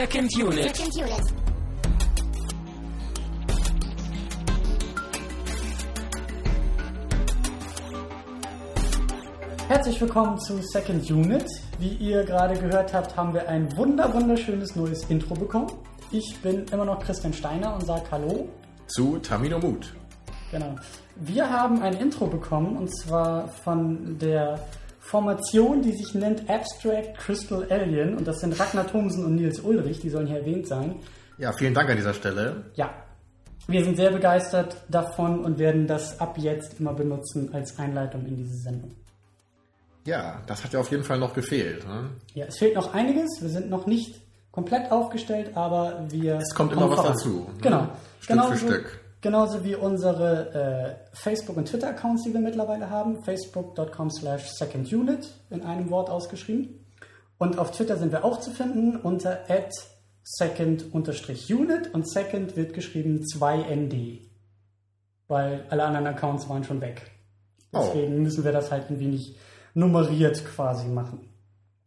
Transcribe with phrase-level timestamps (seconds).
[0.00, 0.74] Second Unit.
[0.74, 1.34] Second Unit.
[9.68, 11.44] Herzlich willkommen zu Second Unit.
[11.78, 15.70] Wie ihr gerade gehört habt, haben wir ein wunder wunderschönes neues Intro bekommen.
[16.10, 18.48] Ich bin immer noch Christian Steiner und sage Hallo.
[18.86, 19.94] Zu Tamino Mut.
[20.50, 20.76] Genau.
[21.16, 24.60] Wir haben ein Intro bekommen und zwar von der
[25.00, 30.00] Formation, die sich nennt Abstract Crystal Alien und das sind Ragnar Thomsen und Nils Ulrich,
[30.00, 30.96] die sollen hier erwähnt sein.
[31.38, 32.66] Ja, vielen Dank an dieser Stelle.
[32.74, 32.92] Ja,
[33.66, 38.36] wir sind sehr begeistert davon und werden das ab jetzt immer benutzen als Einleitung in
[38.36, 38.94] diese Sendung.
[40.04, 41.86] Ja, das hat ja auf jeden Fall noch gefehlt.
[41.86, 42.10] Ne?
[42.34, 43.40] Ja, es fehlt noch einiges.
[43.40, 44.20] Wir sind noch nicht
[44.50, 46.36] komplett aufgestellt, aber wir.
[46.36, 47.12] Es kommt immer was voran.
[47.12, 47.46] dazu.
[47.48, 47.60] ne?
[47.60, 47.88] Genau.
[48.20, 48.99] Stück genauso, für Stück.
[49.22, 53.22] Genauso wie unsere äh, Facebook- und Twitter-Accounts, die wir mittlerweile haben.
[53.22, 56.86] Facebook.com slash secondunit in einem Wort ausgeschrieben.
[57.38, 59.72] Und auf Twitter sind wir auch zu finden unter at
[60.22, 64.20] second-unit und second wird geschrieben 2nd.
[65.28, 67.10] Weil alle anderen Accounts waren schon weg.
[67.72, 67.82] Oh.
[67.86, 69.36] Deswegen müssen wir das halt ein wenig
[69.74, 71.28] nummeriert quasi machen.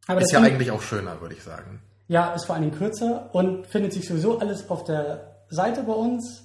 [0.07, 1.81] Aber Ist ja eigentlich auch schöner, würde ich sagen.
[2.07, 5.93] ja, ist vor allen Dingen kürzer und findet sich sowieso alles auf der Seite bei
[5.93, 6.42] uns,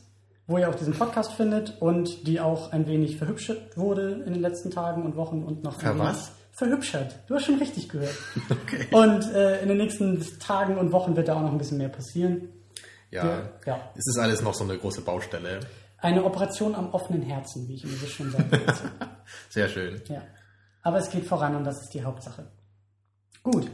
[0.48, 4.42] wo ihr auch diesen Podcast findet und die auch ein wenig verhübschert wurde in den
[4.42, 6.32] letzten Tagen und Wochen und noch ein wenig was?
[6.52, 7.20] verhübschert.
[7.28, 8.16] Du hast schon richtig gehört.
[8.50, 8.86] Okay.
[8.90, 11.88] Und äh, in den nächsten Tagen und Wochen wird da auch noch ein bisschen mehr
[11.88, 12.48] passieren.
[13.10, 13.90] Ja, Wir- ja.
[13.94, 15.60] es ist alles noch so eine große Baustelle.
[15.98, 18.44] Eine Operation am offenen Herzen, wie ich immer so schön sage.
[19.50, 20.00] Sehr schön.
[20.08, 20.22] ja.
[20.83, 22.46] Aber es geht voran und das ist die Hauptsache.
[23.42, 23.70] Gut.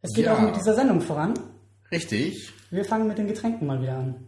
[0.00, 0.34] Es geht Ja.
[0.36, 1.34] auch mit dieser Sendung voran.
[1.90, 2.52] Richtig.
[2.70, 4.26] Wir fangen mit den Getränken mal wieder an.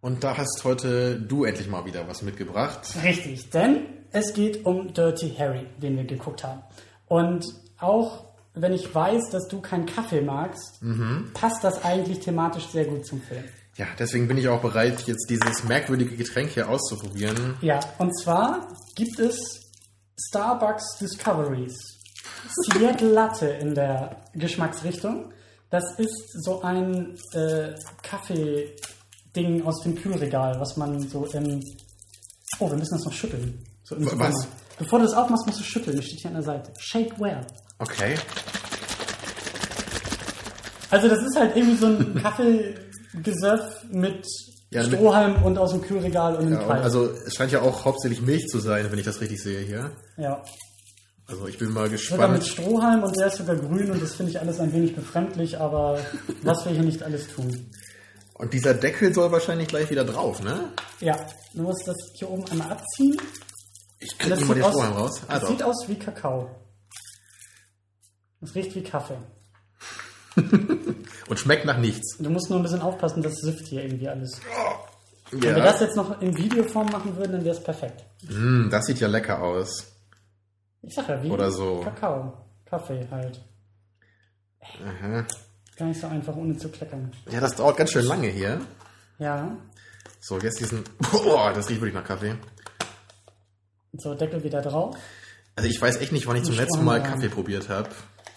[0.00, 2.80] Und da hast heute du endlich mal wieder was mitgebracht.
[3.02, 6.62] Richtig, denn es geht um Dirty Harry, den wir geguckt haben.
[7.06, 7.44] Und
[7.78, 10.80] auch wenn ich weiß, dass du keinen Kaffee magst,
[11.34, 13.44] passt das eigentlich thematisch sehr gut zum Film.
[13.76, 17.56] Ja, deswegen bin ich auch bereit, jetzt dieses merkwürdige Getränk hier auszuprobieren.
[17.60, 19.60] Ja, und zwar gibt es
[20.28, 21.78] Starbucks Discoveries.
[22.72, 25.32] Seattle Latte in der Geschmacksrichtung.
[25.70, 27.74] Das ist so ein äh,
[29.34, 31.62] Kaffee-Ding aus dem Kühlregal, was man so im.
[32.58, 33.64] Oh, wir müssen das noch schütteln.
[33.84, 34.34] So Was?
[34.78, 35.96] Bevor du das aufmachst, musst du schütteln.
[35.96, 36.72] Das steht hier an der Seite.
[36.78, 37.46] Shake well.
[37.78, 38.14] Okay.
[40.90, 44.26] Also, das ist halt irgendwie so ein Kaffeegesöff mit
[44.70, 48.20] Ja, mit- Strohhalm und aus dem Kühlregal und Ja, also es scheint ja auch hauptsächlich
[48.22, 49.92] Milch zu sein, wenn ich das richtig sehe hier.
[50.16, 50.42] ja.
[51.26, 52.66] Also ich bin mal Sogar mit gespannt.
[52.66, 56.00] Strohhalm und der ist sogar grün und das finde ich alles ein wenig befremdlich, aber
[56.42, 57.70] was wir hier nicht alles tun.
[58.40, 60.72] Und dieser Deckel soll wahrscheinlich gleich wieder drauf, ne?
[61.00, 61.14] Ja,
[61.52, 63.16] du musst das hier oben einmal abziehen.
[63.98, 65.20] Ich krieg mal sieht den aus, Strohhalm raus.
[65.28, 65.48] Ah, das doch.
[65.48, 66.50] sieht aus wie Kakao.
[68.40, 69.18] Das riecht wie Kaffee.
[71.28, 72.16] Und schmeckt nach nichts.
[72.18, 74.40] Du musst nur ein bisschen aufpassen, das süfft hier irgendwie alles.
[75.30, 75.64] Wenn wir Ja.
[75.64, 78.04] das jetzt noch in Videoform machen würden, dann wäre es perfekt.
[78.28, 79.86] Mm, das sieht ja lecker aus.
[80.82, 81.80] Ich sag ja, wie Oder so.
[81.80, 82.32] Kakao.
[82.64, 83.44] Kaffee halt.
[84.82, 85.26] Aha.
[85.80, 87.10] Gar nicht so einfach, ohne zu kleckern.
[87.30, 88.60] Ja, das dauert ganz schön lange hier.
[89.18, 89.56] Ja.
[90.20, 90.84] So, jetzt diesen.
[91.10, 92.34] Boah, das riecht wirklich nach Kaffee.
[93.94, 94.94] So, Deckel wieder drauf.
[95.56, 97.02] Also ich weiß echt nicht, wann ich zum letzten Mal.
[97.02, 97.88] Kaffee probiert habe.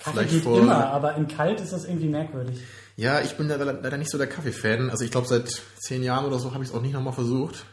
[0.01, 2.61] Kaffee geht immer, aber in kalt ist das irgendwie merkwürdig.
[2.95, 4.89] Ja, ich bin leider leider nicht so der Kaffee-Fan.
[4.89, 5.49] Also ich glaube, seit
[5.81, 7.65] zehn Jahren oder so habe ich es auch nicht nochmal versucht.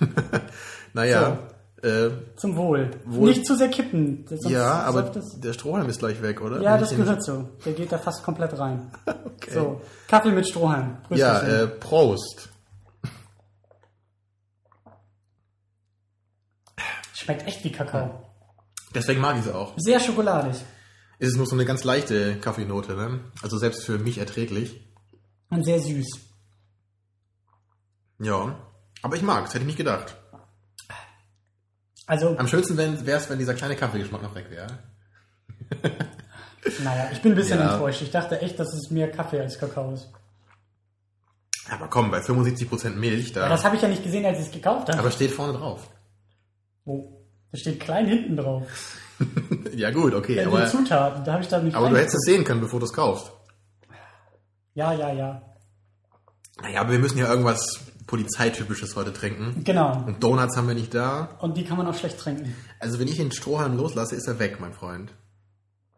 [0.92, 1.38] naja.
[1.82, 2.90] Äh, Zum Wohl.
[3.04, 3.28] Wohl.
[3.28, 4.24] Nicht zu sehr kippen.
[4.28, 5.02] sonst ja, aber
[5.36, 6.60] der Strohhalm ist gleich weg, oder?
[6.60, 7.48] ja, Wenn das gehört so.
[7.64, 8.90] Der geht da fast komplett rein.
[9.50, 10.98] So, Kaffee mit Strohhalm.
[11.10, 11.60] Ja, Prösterchen.
[11.60, 12.48] äh, Prost.
[17.14, 18.24] Schmeckt echt wie Kakao.
[18.94, 19.74] Deswegen mag ich es auch.
[19.76, 20.56] Sehr schokoladig.
[21.18, 23.20] Es ist nur so eine ganz leichte Kaffeenote, ne?
[23.42, 24.80] Also selbst für mich erträglich.
[25.50, 26.06] Und sehr süß.
[28.20, 28.58] Ja.
[29.02, 30.16] Aber ich mag es, hätte ich nicht gedacht.
[32.08, 34.66] Also, Am schönsten wäre es, wenn dieser kleine Kaffeegeschmack noch weg wäre.
[36.82, 37.72] naja, ich bin ein bisschen Ja.
[37.74, 38.00] enttäuscht.
[38.02, 40.08] Ich dachte echt, dass es mehr Kaffee als Kakao ist.
[41.70, 43.42] Aber komm, bei 75% Milch, da.
[43.42, 44.98] Ja, das habe ich ja nicht gesehen, als ich es gekauft habe.
[44.98, 45.90] aber steht vorne drauf.
[46.86, 47.26] Wo?
[47.52, 48.66] Da steht klein hinten drauf.
[49.74, 52.22] ja gut, okay, Ja, aber, Zutaten, da habe ich da nicht aber du hättest es
[52.24, 53.30] sehen können, bevor du es kaufst.
[54.72, 55.42] Ja, ja, ja.
[56.62, 59.62] Naja, aber wir müssen ja irgendwas Polizeitypisches heute trinken.
[59.62, 60.02] Genau.
[60.04, 61.36] Und Donuts haben wir nicht da.
[61.38, 62.52] Und die kann man auch schlecht trinken.
[62.80, 65.12] Also wenn ich den Strohhalm loslasse, ist er weg, mein Freund.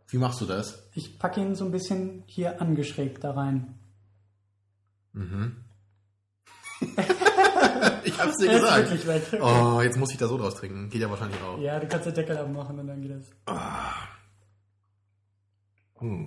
[0.08, 0.82] Wie machst du das?
[0.92, 3.78] Ich packe ihn so ein bisschen hier angeschrägt da rein.
[8.02, 8.90] Ich hab's dir Er ist gesagt.
[8.90, 9.40] wirklich weg.
[9.42, 10.88] Oh, jetzt muss ich da so draus trinken.
[10.88, 11.58] Geht ja wahrscheinlich auch.
[11.58, 13.24] Ja, du kannst den Deckel abmachen und dann geht das.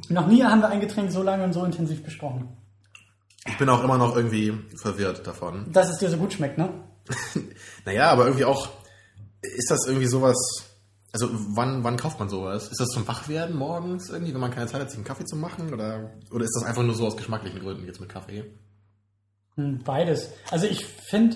[0.09, 2.47] Noch nie haben wir ein Getränk so lange und so intensiv besprochen.
[3.47, 5.71] Ich bin auch immer noch irgendwie verwirrt davon.
[5.71, 6.69] Dass es dir so gut schmeckt, ne?
[7.85, 8.69] Naja, aber irgendwie auch,
[9.41, 10.37] ist das irgendwie sowas,
[11.11, 12.69] also wann, wann kauft man sowas?
[12.69, 15.35] Ist das zum Wachwerden morgens irgendwie, wenn man keine Zeit hat, sich einen Kaffee zu
[15.35, 15.73] machen?
[15.73, 18.45] Oder, oder ist das einfach nur so aus geschmacklichen Gründen jetzt mit Kaffee?
[19.55, 20.29] Hm, Beides.
[20.49, 21.35] Also ich finde,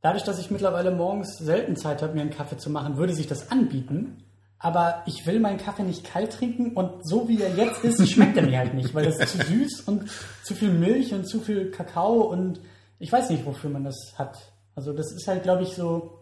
[0.00, 3.26] dadurch, dass ich mittlerweile morgens selten Zeit habe, mir einen Kaffee zu machen, würde sich
[3.26, 4.23] das anbieten.
[4.64, 8.36] Aber ich will meinen Kaffee nicht kalt trinken und so wie er jetzt ist, schmeckt
[8.38, 10.08] er mir halt nicht, weil das ist zu süß und
[10.42, 12.60] zu viel Milch und zu viel Kakao und
[12.98, 14.38] ich weiß nicht, wofür man das hat.
[14.74, 16.18] Also das ist halt, glaube ich, so,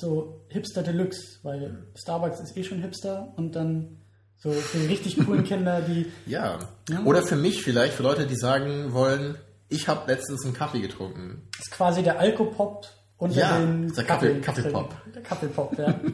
[0.00, 3.96] so Hipster Deluxe, weil Starbucks ist eh schon Hipster und dann
[4.36, 6.60] so für die richtig coolen Kinder, die Ja.
[6.88, 7.02] Ja.
[7.04, 9.36] Oder für mich vielleicht, für Leute, die sagen wollen,
[9.68, 11.48] ich habe letztens einen Kaffee getrunken.
[11.58, 12.86] ist quasi der Alkopop
[13.18, 14.94] unter Ja, den der Kaffee- Kaffeepop.
[15.12, 15.98] Der Kaffeepop, ja.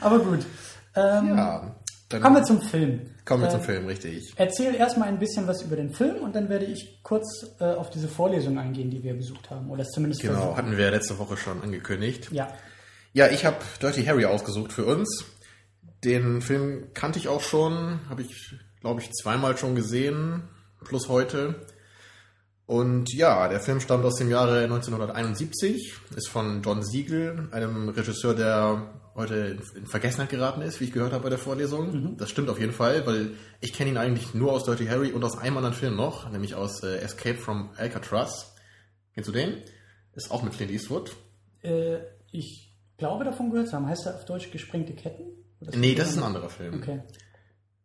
[0.00, 0.40] Aber gut.
[0.94, 1.76] Ähm, Ja.
[2.08, 3.00] Dann Kommen wir zum Film.
[3.24, 4.32] kommen wir Äh, zum Film, richtig.
[4.36, 7.90] Erzähl erstmal ein bisschen was über den Film und dann werde ich kurz äh, auf
[7.90, 9.68] diese Vorlesung eingehen, die wir besucht haben.
[9.70, 10.56] Oder es zumindest Genau, versuchen.
[10.56, 12.28] hatten wir letzte Woche schon angekündigt.
[12.30, 12.46] Ja.
[13.12, 15.24] Ja, ich habe Dirty Harry ausgesucht für uns.
[16.04, 20.44] Den Film kannte ich auch schon, habe ich, glaube ich, zweimal schon gesehen,
[20.84, 21.66] plus heute.
[22.66, 28.34] Und ja, der Film stammt aus dem Jahre 1971, ist von John Siegel, einem Regisseur,
[28.34, 28.82] der
[29.16, 32.16] heute in- Vergessenheit geraten ist, wie ich gehört habe bei der Vorlesung.
[32.16, 33.30] Das stimmt auf jeden Fall, weil
[33.60, 36.54] ich kenne ihn eigentlich nur aus Dirty Harry und aus einem anderen Film noch, nämlich
[36.54, 38.54] aus äh, Escape from Alcatraz.
[39.14, 39.62] Kennst du den?
[40.14, 41.16] Ist auch mit Clint Eastwood.
[41.62, 41.98] Äh,
[42.30, 43.86] ich glaube davon gehört zu haben.
[43.86, 45.24] Heißt er auf Deutsch gesprengte Ketten?
[45.60, 46.74] Oder Nee, das ist ein anderer Film.
[46.74, 47.02] Okay.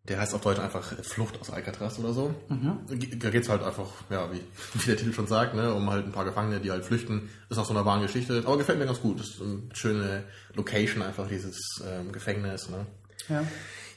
[0.08, 2.34] Der heißt auf Deutsch einfach Flucht aus Alcatraz oder so.
[2.50, 3.20] Mhm.
[3.20, 4.42] Da geht's halt einfach, ja, wie,
[4.80, 7.30] wie der Titel schon sagt, ne, um halt ein paar Gefangene, die halt flüchten.
[7.50, 8.42] Ist auch so eine wahre Geschichte.
[8.46, 9.20] Aber gefällt mir ganz gut.
[9.20, 10.24] Ist eine schöne
[10.56, 12.70] Location einfach, dieses ähm, Gefängnis.
[12.70, 12.88] Ne.
[13.30, 13.44] Ja.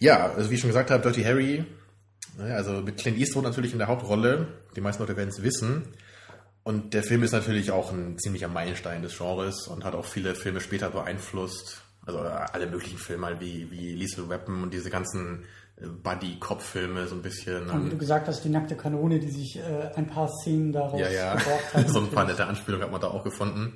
[0.01, 1.65] Ja, also wie ich schon gesagt habe, Dirty Harry,
[2.37, 4.49] ne, also mit Clint Eastwood natürlich in der Hauptrolle.
[4.77, 5.85] Die meisten Leute werden es wissen.
[6.65, 10.35] Und der Film ist natürlich auch ein ziemlicher Meilenstein des Genres und hat auch viele
[10.35, 11.83] Filme später beeinflusst.
[12.07, 15.45] Also alle möglichen Filme halt wie, wie Lethal Weapon und diese ganzen
[15.77, 17.69] äh, Buddy-Cop-Filme so ein bisschen.
[17.71, 21.01] Und wie du gesagt hast, die nackte Kanone, die sich äh, ein paar Szenen daraus
[21.01, 21.35] Ja, ja.
[21.37, 21.89] geborgt hat.
[21.91, 23.75] so ein paar nette Anspielungen hat man da auch gefunden.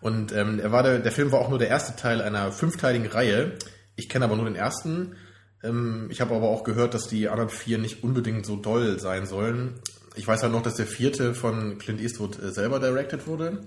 [0.00, 3.06] Und ähm, er war der, der Film war auch nur der erste Teil einer fünfteiligen
[3.06, 3.52] Reihe.
[3.94, 5.16] Ich kenne aber nur den ersten.
[5.62, 9.26] Ähm, ich habe aber auch gehört, dass die anderen vier nicht unbedingt so doll sein
[9.26, 9.74] sollen.
[10.16, 13.64] Ich weiß halt noch, dass der vierte von Clint Eastwood äh, selber directed wurde.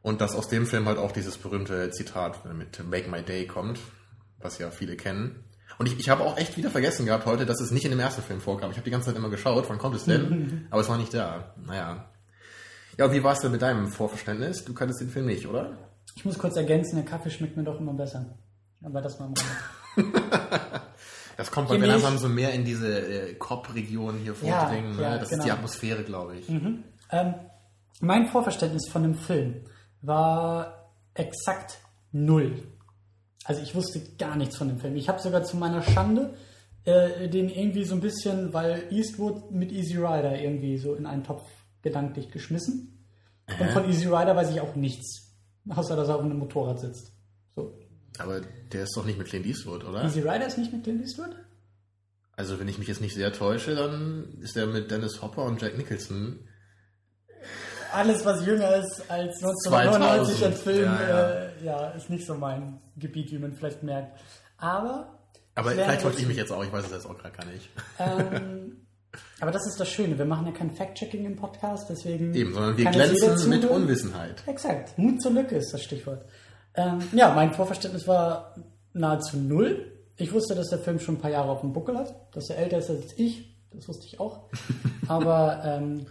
[0.00, 3.78] Und dass aus dem Film halt auch dieses berühmte Zitat mit Make My Day kommt,
[4.38, 5.43] was ja viele kennen.
[5.78, 8.00] Und ich, ich habe auch echt wieder vergessen gehabt heute, dass es nicht in dem
[8.00, 8.70] ersten Film vorkam.
[8.70, 10.66] Ich habe die ganze Zeit immer geschaut, wann kommt es denn?
[10.70, 11.54] Aber es war nicht da.
[11.64, 12.10] Naja.
[12.96, 14.64] Ja, und wie war es denn mit deinem Vorverständnis?
[14.64, 15.76] Du kanntest den Film nicht, oder?
[16.14, 18.36] Ich muss kurz ergänzen, der Kaffee schmeckt mir doch immer besser.
[18.82, 19.34] Aber das war mal.
[21.36, 25.00] Das kommt, wir mehr langsam so mehr in diese äh, Kopf-Region hier Ja, vordringen.
[25.00, 25.18] ja, ne?
[25.18, 25.40] Das genau.
[25.40, 26.48] ist die Atmosphäre, glaube ich.
[26.48, 27.34] Ähm,
[28.00, 29.64] mein Vorverständnis von dem Film
[30.00, 31.78] war exakt
[32.12, 32.62] null.
[33.44, 34.96] Also ich wusste gar nichts von dem Film.
[34.96, 36.34] Ich habe sogar zu meiner Schande
[36.84, 41.24] äh, den irgendwie so ein bisschen, weil Eastwood mit Easy Rider irgendwie so in einen
[41.24, 41.42] Topf
[41.82, 43.06] gedanklich geschmissen.
[43.58, 45.32] Und von Easy Rider weiß ich auch nichts.
[45.68, 47.12] Außer, dass er auf einem Motorrad sitzt.
[47.56, 47.78] So.
[48.18, 48.40] Aber
[48.72, 50.04] der ist doch nicht mit Clint Eastwood, oder?
[50.04, 51.34] Easy Rider ist nicht mit Clint Eastwood?
[52.36, 55.62] Also, wenn ich mich jetzt nicht sehr täusche, dann ist der mit Dennis Hopper und
[55.62, 56.40] Jack Nicholson.
[57.94, 61.30] Alles, was jünger ist als 1999 2000, als Film, ja, ja.
[61.30, 64.18] Äh, ja, ist nicht so mein Gebiet, wie man vielleicht merkt.
[64.58, 65.18] Aber
[65.54, 66.22] Aber vielleicht täusche dazu.
[66.22, 67.70] ich mich jetzt auch, ich weiß es jetzt auch gerade gar nicht.
[67.98, 68.86] Ähm,
[69.40, 72.34] aber das ist das Schöne, wir machen ja kein Fact-Checking im Podcast, deswegen.
[72.34, 73.64] Eben, sondern wir glänzen mit.
[73.64, 74.42] Unwissenheit.
[74.46, 76.24] Exakt, Mut zur Lücke ist das Stichwort.
[76.74, 78.54] Ähm, ja, mein Vorverständnis war
[78.92, 79.92] nahezu null.
[80.16, 82.58] Ich wusste, dass der Film schon ein paar Jahre auf dem Buckel hat, dass er
[82.58, 84.48] älter ist als ich, das wusste ich auch.
[85.08, 86.06] Aber ähm,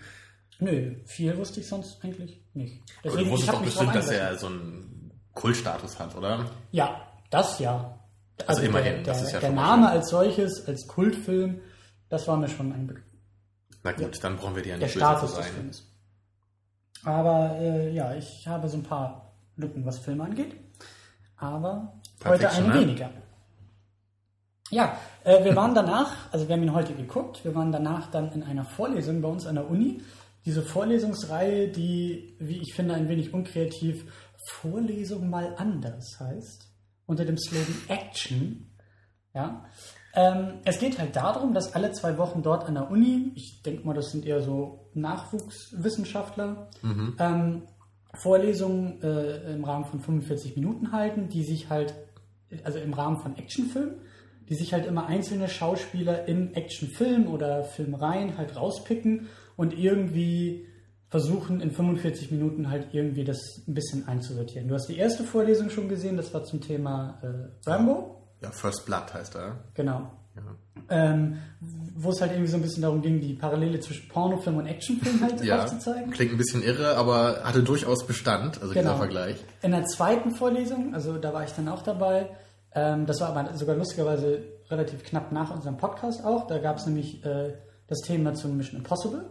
[0.60, 2.82] nö, viel wusste ich sonst eigentlich nicht.
[3.00, 6.46] Aber du Deswegen, wusstest doch bestimmt, dass er so einen Kultstatus hat, oder?
[6.72, 8.00] Ja, das ja.
[8.48, 11.62] Also immerhin, der, das der, ist ja der Name als solches, als Kultfilm,
[12.10, 13.06] das war mir schon ein Begriff.
[13.84, 15.48] Na gut, dann brauchen wir dir ja der nicht zu Status des.
[15.48, 15.84] Films.
[17.04, 20.56] Aber äh, ja, ich habe so ein paar Lücken, was Filme angeht.
[21.38, 22.80] Aber heute eine ne?
[22.80, 23.10] weniger.
[24.70, 28.32] Ja, äh, wir waren danach, also wir haben ihn heute geguckt, wir waren danach dann
[28.32, 30.02] in einer Vorlesung bei uns an der Uni.
[30.46, 34.06] Diese Vorlesungsreihe, die, wie ich finde, ein wenig unkreativ
[34.46, 36.70] Vorlesung mal anders heißt,
[37.06, 38.76] unter dem Slogan Action.
[39.34, 39.66] Ja.
[40.16, 43.86] Ähm, es geht halt darum, dass alle zwei Wochen dort an der Uni, ich denke
[43.86, 46.70] mal, das sind eher so Nachwuchswissenschaftler,
[47.20, 47.64] ähm,
[48.16, 51.96] Vorlesungen äh, im Rahmen von 45 Minuten halten, die sich halt,
[52.64, 53.96] also im Rahmen von Actionfilmen,
[54.50, 60.68] die sich halt immer einzelne Schauspieler in Actionfilm oder Filmreihen halt rauspicken und irgendwie
[61.10, 64.68] versuchen in 45 Minuten halt irgendwie das ein bisschen einzusortieren.
[64.68, 68.24] Du hast die erste Vorlesung schon gesehen, das war zum Thema äh, Rambo.
[68.42, 69.60] Ja, First Blood heißt er.
[69.76, 70.12] Genau.
[70.36, 70.42] Ja.
[70.90, 71.38] Ähm,
[71.96, 75.22] wo es halt irgendwie so ein bisschen darum ging, die Parallele zwischen Pornofilm und Actionfilm
[75.22, 76.10] halt ja, aufzuzeigen.
[76.10, 78.82] Klingt ein bisschen irre, aber hatte durchaus Bestand, also genau.
[78.82, 79.44] dieser Vergleich.
[79.62, 82.30] In der zweiten Vorlesung, also da war ich dann auch dabei,
[82.74, 84.42] ähm, das war aber sogar lustigerweise
[84.72, 87.54] relativ knapp nach unserem Podcast auch, da gab es nämlich äh,
[87.88, 89.30] das Thema zum Mission Impossible.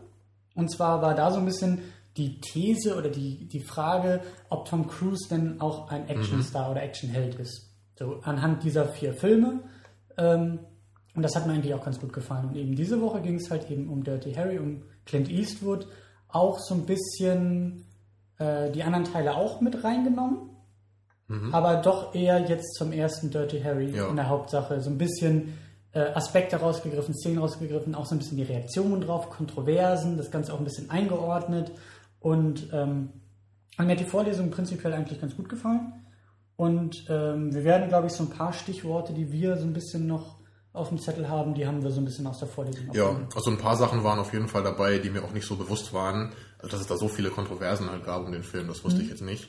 [0.54, 1.80] Und zwar war da so ein bisschen
[2.16, 6.70] die These oder die, die Frage, ob Tom Cruise denn auch ein Actionstar mhm.
[6.72, 7.70] oder Actionheld ist.
[7.98, 9.60] So anhand dieser vier Filme.
[10.18, 10.60] Ähm,
[11.14, 12.48] und das hat mir eigentlich auch ganz gut gefallen.
[12.48, 15.86] Und eben diese Woche ging es halt eben um Dirty Harry, um Clint Eastwood.
[16.28, 17.86] Auch so ein bisschen
[18.38, 20.50] äh, die anderen Teile auch mit reingenommen.
[21.28, 21.54] Mhm.
[21.54, 24.08] Aber doch eher jetzt zum ersten Dirty Harry ja.
[24.08, 24.80] in der Hauptsache.
[24.80, 25.58] So ein bisschen
[25.98, 30.58] Aspekte rausgegriffen, Szenen rausgegriffen, auch so ein bisschen die Reaktionen drauf, Kontroversen, das Ganze auch
[30.58, 31.72] ein bisschen eingeordnet.
[32.20, 33.10] Und ähm,
[33.78, 35.92] mir hat die Vorlesung prinzipiell eigentlich ganz gut gefallen.
[36.56, 40.06] Und ähm, wir werden, glaube ich, so ein paar Stichworte, die wir so ein bisschen
[40.06, 40.38] noch
[40.72, 42.92] auf dem Zettel haben, die haben wir so ein bisschen aus der Vorlesung.
[42.94, 45.56] Ja, also ein paar Sachen waren auf jeden Fall dabei, die mir auch nicht so
[45.56, 48.82] bewusst waren, also dass es da so viele Kontroversen halt gab um den Film, das
[48.82, 49.04] wusste mhm.
[49.04, 49.48] ich jetzt nicht.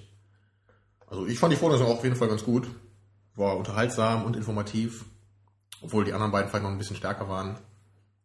[1.08, 2.68] Also ich fand die Vorlesung auch auf jeden Fall ganz gut.
[3.36, 5.06] War unterhaltsam und informativ,
[5.84, 7.58] obwohl die anderen beiden vielleicht noch ein bisschen stärker waren.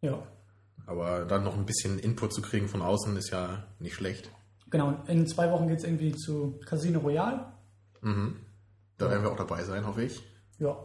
[0.01, 0.23] Ja.
[0.87, 4.31] Aber dann noch ein bisschen Input zu kriegen von außen ist ja nicht schlecht.
[4.71, 7.47] Genau, in zwei Wochen geht es irgendwie zu Casino Royale.
[8.01, 8.37] Mhm.
[8.97, 9.11] Da ja.
[9.13, 10.23] werden wir auch dabei sein, hoffe ich.
[10.59, 10.77] Ja,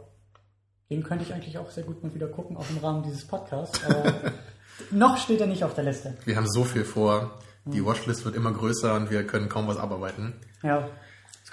[0.90, 3.84] den könnte ich eigentlich auch sehr gut mal wieder gucken, auch im Rahmen dieses Podcasts.
[3.86, 4.14] Aber
[4.92, 6.16] noch steht er nicht auf der Liste.
[6.26, 7.40] Wir haben so viel vor.
[7.66, 7.86] Die.
[7.86, 10.34] Watchlist wird immer größer und wir können kaum was abarbeiten.
[10.64, 10.90] Ja.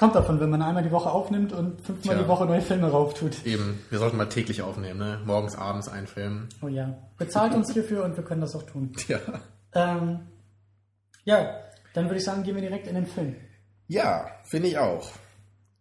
[0.00, 2.22] Kommt davon, wenn man einmal die Woche aufnimmt und fünfmal Tja.
[2.22, 3.44] die Woche neue Filme rauftut.
[3.44, 5.20] Eben, wir sollten mal täglich aufnehmen, ne?
[5.26, 6.48] Morgens, abends ein Film.
[6.62, 6.96] Oh ja.
[7.18, 8.92] Bezahlt uns hierfür und wir können das auch tun.
[9.08, 9.18] Ja.
[9.74, 10.20] Ähm,
[11.24, 11.54] ja,
[11.92, 13.36] dann würde ich sagen, gehen wir direkt in den Film.
[13.88, 15.06] Ja, finde ich auch.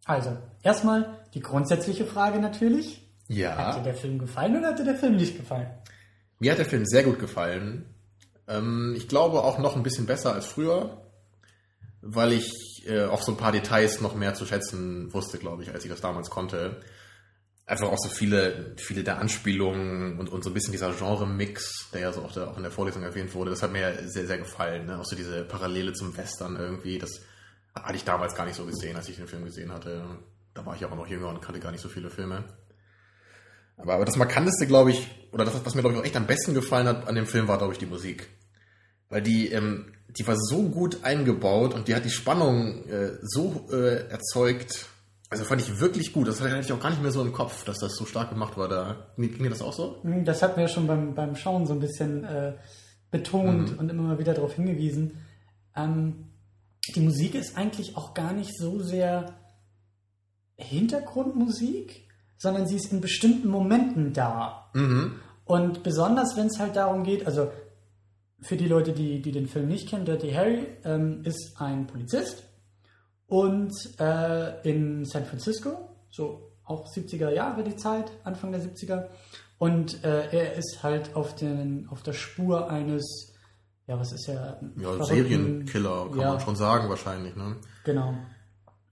[0.03, 3.09] Also, erstmal die grundsätzliche Frage natürlich.
[3.29, 3.55] Ja.
[3.55, 5.69] Hat dir der Film gefallen oder hat dir der Film nicht gefallen?
[6.39, 7.85] Mir hat der Film sehr gut gefallen.
[8.49, 11.03] Ähm, ich glaube auch noch ein bisschen besser als früher,
[12.01, 15.71] weil ich äh, auch so ein paar Details noch mehr zu schätzen wusste, glaube ich,
[15.73, 16.81] als ich das damals konnte.
[17.65, 22.01] Einfach auch so viele, viele der Anspielungen und, und so ein bisschen dieser Genre-Mix, der
[22.01, 24.39] ja so auch, der, auch in der Vorlesung erwähnt wurde, das hat mir sehr, sehr
[24.39, 24.87] gefallen.
[24.87, 24.99] Ne?
[24.99, 27.21] Auch so diese Parallele zum Western irgendwie, das
[27.75, 30.03] hatte ich damals gar nicht so gesehen, als ich den Film gesehen hatte.
[30.53, 32.43] Da war ich auch noch jünger und kannte gar nicht so viele Filme.
[33.77, 36.27] Aber, aber das Markanteste, glaube ich, oder das, was mir, glaube ich, auch echt am
[36.27, 38.29] besten gefallen hat an dem Film, war, glaube ich, die Musik.
[39.09, 43.67] Weil die, ähm, die war so gut eingebaut und die hat die Spannung äh, so
[43.71, 44.87] äh, erzeugt.
[45.29, 46.27] Also fand ich wirklich gut.
[46.27, 48.57] Das hatte ich auch gar nicht mehr so im Kopf, dass das so stark gemacht
[48.57, 48.67] war.
[48.67, 49.99] Da ging dir das auch so?
[50.03, 52.53] Mhm, das hat mir schon beim, beim Schauen so ein bisschen äh,
[53.11, 53.79] betont mhm.
[53.79, 55.17] und immer mal wieder darauf hingewiesen.
[55.75, 56.29] Ähm,
[56.95, 59.35] die Musik ist eigentlich auch gar nicht so sehr
[60.57, 64.69] Hintergrundmusik, sondern sie ist in bestimmten Momenten da.
[64.73, 65.15] Mhm.
[65.45, 67.51] Und besonders, wenn es halt darum geht, also
[68.41, 72.43] für die Leute, die, die den Film nicht kennen, Dirty Harry ähm, ist ein Polizist
[73.27, 79.05] und äh, in San Francisco, so auch 70er Jahre die Zeit, Anfang der 70er.
[79.57, 83.33] Und äh, er ist halt auf, den, auf der Spur eines,
[83.87, 84.59] ja, was ist er?
[84.77, 87.57] Ja, Serienkiller, kann ja, man schon sagen, wahrscheinlich, ne?
[87.83, 88.13] Genau.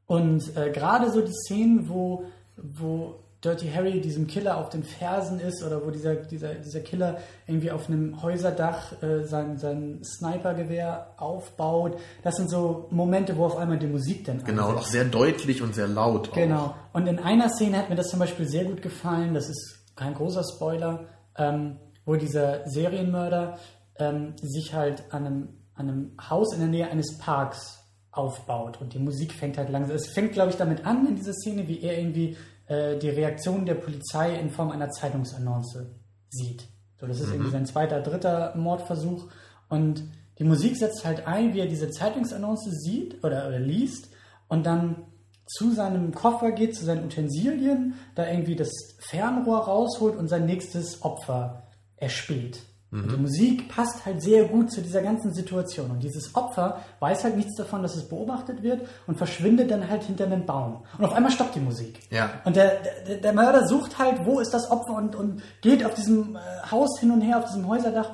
[0.08, 2.26] Und äh, gerade so die Szenen, wo,
[2.58, 7.18] wo Dirty Harry diesem Killer auf den Fersen ist oder wo dieser, dieser, dieser Killer
[7.46, 12.00] irgendwie auf einem Häuserdach äh, sein, sein Snipergewehr aufbaut.
[12.24, 14.86] Das sind so Momente, wo auf einmal die Musik dann Genau, einsetzt.
[14.88, 16.30] auch sehr deutlich und sehr laut.
[16.30, 16.34] Auch.
[16.34, 16.76] Genau.
[16.94, 20.14] Und in einer Szene hat mir das zum Beispiel sehr gut gefallen, das ist kein
[20.16, 21.06] großer Spoiler,
[21.38, 23.58] ähm, wo dieser Serienmörder
[24.00, 28.94] ähm, sich halt an einem, an einem Haus in der Nähe eines Parks aufbaut und
[28.96, 29.96] die Musik fängt halt langsam.
[29.96, 32.36] Es fängt, glaube ich, damit an in dieser Szene, wie er irgendwie
[32.68, 35.88] äh, die Reaktion der Polizei in Form einer Zeitungsannonce
[36.30, 36.68] sieht.
[37.00, 37.34] So, das ist mhm.
[37.34, 39.28] irgendwie sein zweiter, dritter Mordversuch.
[39.70, 40.04] Und
[40.40, 44.10] die Musik setzt halt ein, wie er diese Zeitungsannonce sieht oder, oder liest
[44.48, 45.04] und dann
[45.46, 48.70] zu seinem Koffer geht, zu seinen Utensilien, da irgendwie das
[49.00, 52.60] Fernrohr rausholt und sein nächstes Opfer erspäht.
[52.90, 53.10] Mhm.
[53.10, 55.92] Die Musik passt halt sehr gut zu dieser ganzen Situation.
[55.92, 60.04] Und dieses Opfer weiß halt nichts davon, dass es beobachtet wird und verschwindet dann halt
[60.04, 60.84] hinter einem Baum.
[60.98, 62.00] Und auf einmal stoppt die Musik.
[62.10, 62.30] Ja.
[62.46, 62.78] Und der,
[63.08, 66.40] der, der Mörder sucht halt, wo ist das Opfer und, und geht auf diesem äh,
[66.72, 68.12] Haus hin und her, auf diesem Häuserdach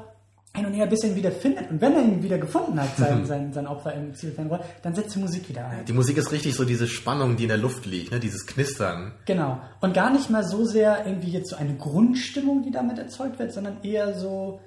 [0.56, 1.72] hin und her, bis er ihn wieder findet.
[1.72, 5.16] Und wenn er ihn wieder gefunden hat, sein, sein, sein Opfer im Zielfernrohr, dann setzt
[5.16, 5.86] die Musik wieder ein.
[5.86, 8.20] Die Musik ist richtig so diese Spannung, die in der Luft liegt, ne?
[8.20, 9.14] dieses Knistern.
[9.26, 9.60] Genau.
[9.82, 13.52] Und gar nicht mal so sehr irgendwie jetzt so eine Grundstimmung, die damit erzeugt wird,
[13.52, 14.60] sondern eher so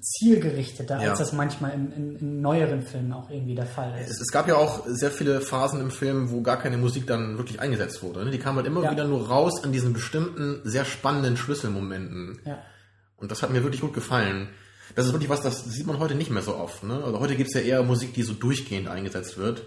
[0.00, 1.10] zielgerichteter, Ja.
[1.10, 4.10] als das manchmal in, in, in neueren Filmen auch irgendwie der Fall ist.
[4.10, 7.36] Es, es gab ja auch sehr viele Phasen im Film, wo gar keine Musik dann
[7.38, 8.24] wirklich eingesetzt wurde.
[8.24, 8.30] Ne?
[8.30, 8.90] Die kam halt immer Ja.
[8.92, 12.38] wieder nur raus an diesen bestimmten, sehr spannenden Schlüsselmomenten.
[12.44, 12.58] Ja.
[13.16, 14.48] Und das hat mir wirklich gut gefallen.
[14.94, 16.82] Das ist wirklich was, das sieht man heute nicht mehr so oft.
[16.84, 17.02] Ne?
[17.04, 19.64] Also heute gibt's ja eher Musik, die so durchgehend eingesetzt wird.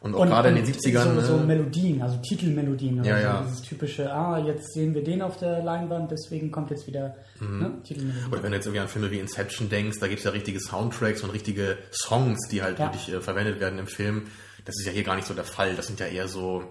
[0.00, 1.14] Und auch Und, gerade in den 70ern.
[1.14, 1.44] So, so ne?
[1.46, 3.00] Melodien, also Titelmelodien.
[3.00, 3.22] Oder Ja, so.
[3.24, 3.42] ja.
[3.46, 7.58] Dieses typische, ah, jetzt sehen wir den auf der Leinwand, deswegen kommt jetzt wieder Mhm.
[7.58, 8.26] ne, Titelmelodie.
[8.30, 11.22] Oder wenn du jetzt irgendwie an Filme wie Inception denkst, da gibt's ja richtige Soundtracks
[11.22, 12.86] und richtige Songs, die halt Ja.
[12.92, 14.24] wirklich äh, verwendet werden im Film.
[14.66, 15.74] Das ist ja hier gar nicht so der Fall.
[15.74, 16.64] Das sind ja eher so,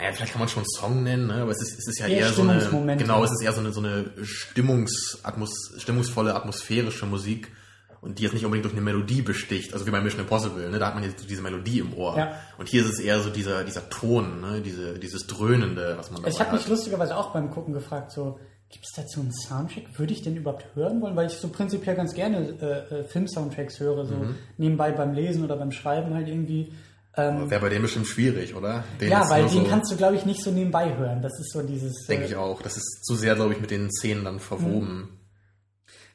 [0.00, 1.34] naja, vielleicht kann man schon Song nennen, ne?
[1.42, 3.60] aber es ist, es ist ja Eher eher, so eine, genau, es ist eher so
[3.60, 7.52] eine, so eine Stimmungsatmos, stimmungsvolle, atmosphärische Musik
[8.00, 10.78] und die jetzt nicht unbedingt durch eine Melodie besticht, also wie bei Mission Impossible, ne?
[10.78, 12.16] da hat man jetzt diese Melodie im Ohr.
[12.16, 12.32] Ja.
[12.58, 14.60] Und hier ist es eher so dieser, dieser Ton, ne?
[14.62, 18.38] diese, dieses Dröhnende, was man Ich dabei habe mich lustigerweise auch beim Gucken gefragt, so,
[18.70, 19.98] gibt es dazu einen Soundtrack?
[19.98, 21.16] Würde ich den überhaupt hören wollen?
[21.16, 24.34] Weil ich so prinzipiell ganz gerne äh, äh, Film-Soundtracks höre, so Mhm.
[24.56, 26.72] nebenbei beim Lesen oder beim Schreiben halt irgendwie.
[27.20, 28.84] Ähm, Wäre bei dem bestimmt schwierig, oder?
[29.00, 31.22] Den ja, weil den so- kannst du, glaube ich, nicht so nebenbei hören.
[31.22, 32.06] Das ist so dieses.
[32.06, 32.62] Denke äh, ich auch.
[32.62, 35.20] Das ist zu sehr, glaube ich, mit den Szenen dann verwoben.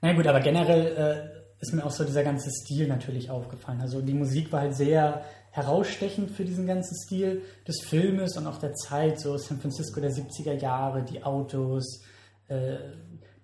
[0.02, 3.82] Na gut, aber generell äh, ist mir auch so dieser ganze Stil natürlich aufgefallen.
[3.82, 8.58] Also die Musik war halt sehr herausstechend für diesen ganzen Stil des Filmes und auch
[8.58, 12.04] der Zeit, so San Francisco der 70er Jahre, die Autos,
[12.48, 12.76] äh,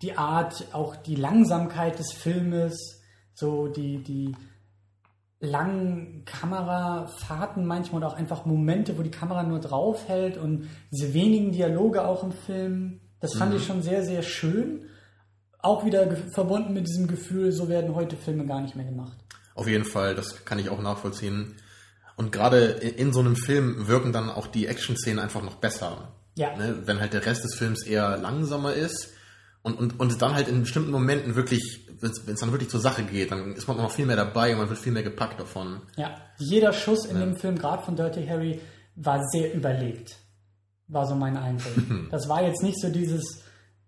[0.01, 3.01] die Art, auch die Langsamkeit des Filmes,
[3.33, 4.35] so die, die
[5.41, 11.51] langen Kamerafahrten manchmal oder auch einfach Momente, wo die Kamera nur draufhält und diese wenigen
[11.51, 13.01] Dialoge auch im Film.
[13.19, 14.85] Das fand ich schon sehr, sehr schön.
[15.59, 19.17] Auch wieder verbunden mit diesem Gefühl, so werden heute Filme gar nicht mehr gemacht.
[19.55, 21.55] Auf jeden Fall, das kann ich auch nachvollziehen.
[22.15, 26.13] Und gerade in, in so einem Film wirken dann auch die Action-Szenen einfach noch besser.
[26.35, 26.55] Ja.
[26.55, 26.83] Ne?
[26.85, 29.13] Wenn halt der Rest des Films eher langsamer ist
[29.63, 33.03] und, und, und dann halt in bestimmten Momenten wirklich, wenn es dann wirklich zur Sache
[33.03, 35.81] geht, dann ist man noch viel mehr dabei und man wird viel mehr gepackt davon.
[35.97, 38.59] Ja, jeder Schuss in dem Film, gerade von Dirty Harry,
[38.95, 40.17] war sehr überlegt.
[40.87, 41.71] War so mein Eindruck.
[42.11, 43.43] Das war jetzt nicht so dieses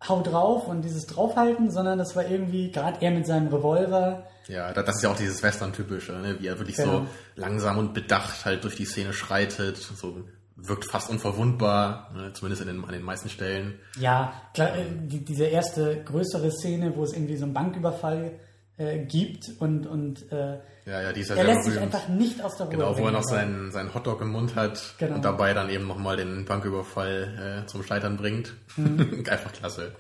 [0.08, 4.72] Hau drauf und dieses Draufhalten, sondern das war irgendwie, gerade er mit seinem Revolver, Ja,
[4.74, 6.36] da- das ist ja auch dieses Western-typische, ne?
[6.40, 7.00] wie er wirklich Genau.
[7.00, 10.24] so langsam und bedacht halt durch die Szene schreitet, so
[10.56, 12.34] wirkt fast unverwundbar, ne?
[12.34, 13.80] zumindest in den, an den meisten Stellen.
[14.00, 18.40] Ja, klar, äh, die, diese erste größere Szene, wo es irgendwie so einen Banküberfall
[18.78, 21.94] äh, gibt und, und äh, Ja, ja, die ist ja er lässt sich berühmt.
[21.96, 24.96] einfach nicht aus der Ruhe Genau, wo er noch seinen, seinen Hotdog im Mund hat
[25.00, 25.16] Genau.
[25.16, 28.54] und dabei dann eben nochmal den Banküberfall äh, zum Scheitern bringt.
[28.78, 29.24] Mhm.
[29.30, 29.96] einfach klasse.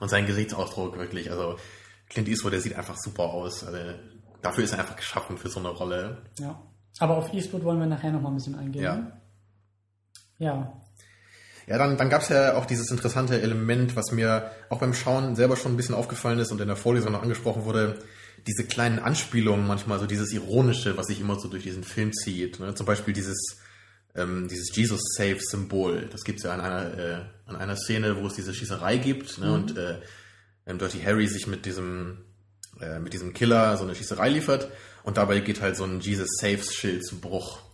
[0.00, 1.56] Und sein Gesichtsausdruck wirklich, also
[2.08, 3.64] Clint Eastwood, der sieht einfach super aus.
[3.64, 3.78] Also,
[4.42, 6.18] dafür ist er einfach geschaffen für so eine Rolle.
[6.38, 6.60] Ja.
[6.98, 8.82] Aber auf Eastwood wollen wir nachher noch mal ein bisschen eingehen.
[8.84, 9.12] Ja.
[10.38, 10.72] Ja.
[11.66, 15.34] Ja, dann, dann gab es ja auch dieses interessante Element, was mir auch beim Schauen
[15.34, 17.98] selber schon ein bisschen aufgefallen ist und in der Vorlesung noch angesprochen wurde,
[18.46, 22.60] diese kleinen Anspielungen manchmal, so dieses Ironische, was sich immer so durch diesen Film zieht.
[22.60, 22.74] Ne?
[22.76, 23.58] Zum Beispiel dieses,
[24.14, 26.08] ähm, dieses Jesus-Save-Symbol.
[26.12, 29.52] Das gibt's ja an einer, äh, an einer Szene, wo es diese Schießerei gibt ne?
[29.52, 29.98] und äh,
[30.66, 32.18] ähm, Dirty Harry sich mit diesem,
[32.80, 34.68] äh, mit diesem Killer so eine Schießerei liefert
[35.02, 37.65] und dabei geht halt so ein Jesus-Saves-Schild zu Bruch.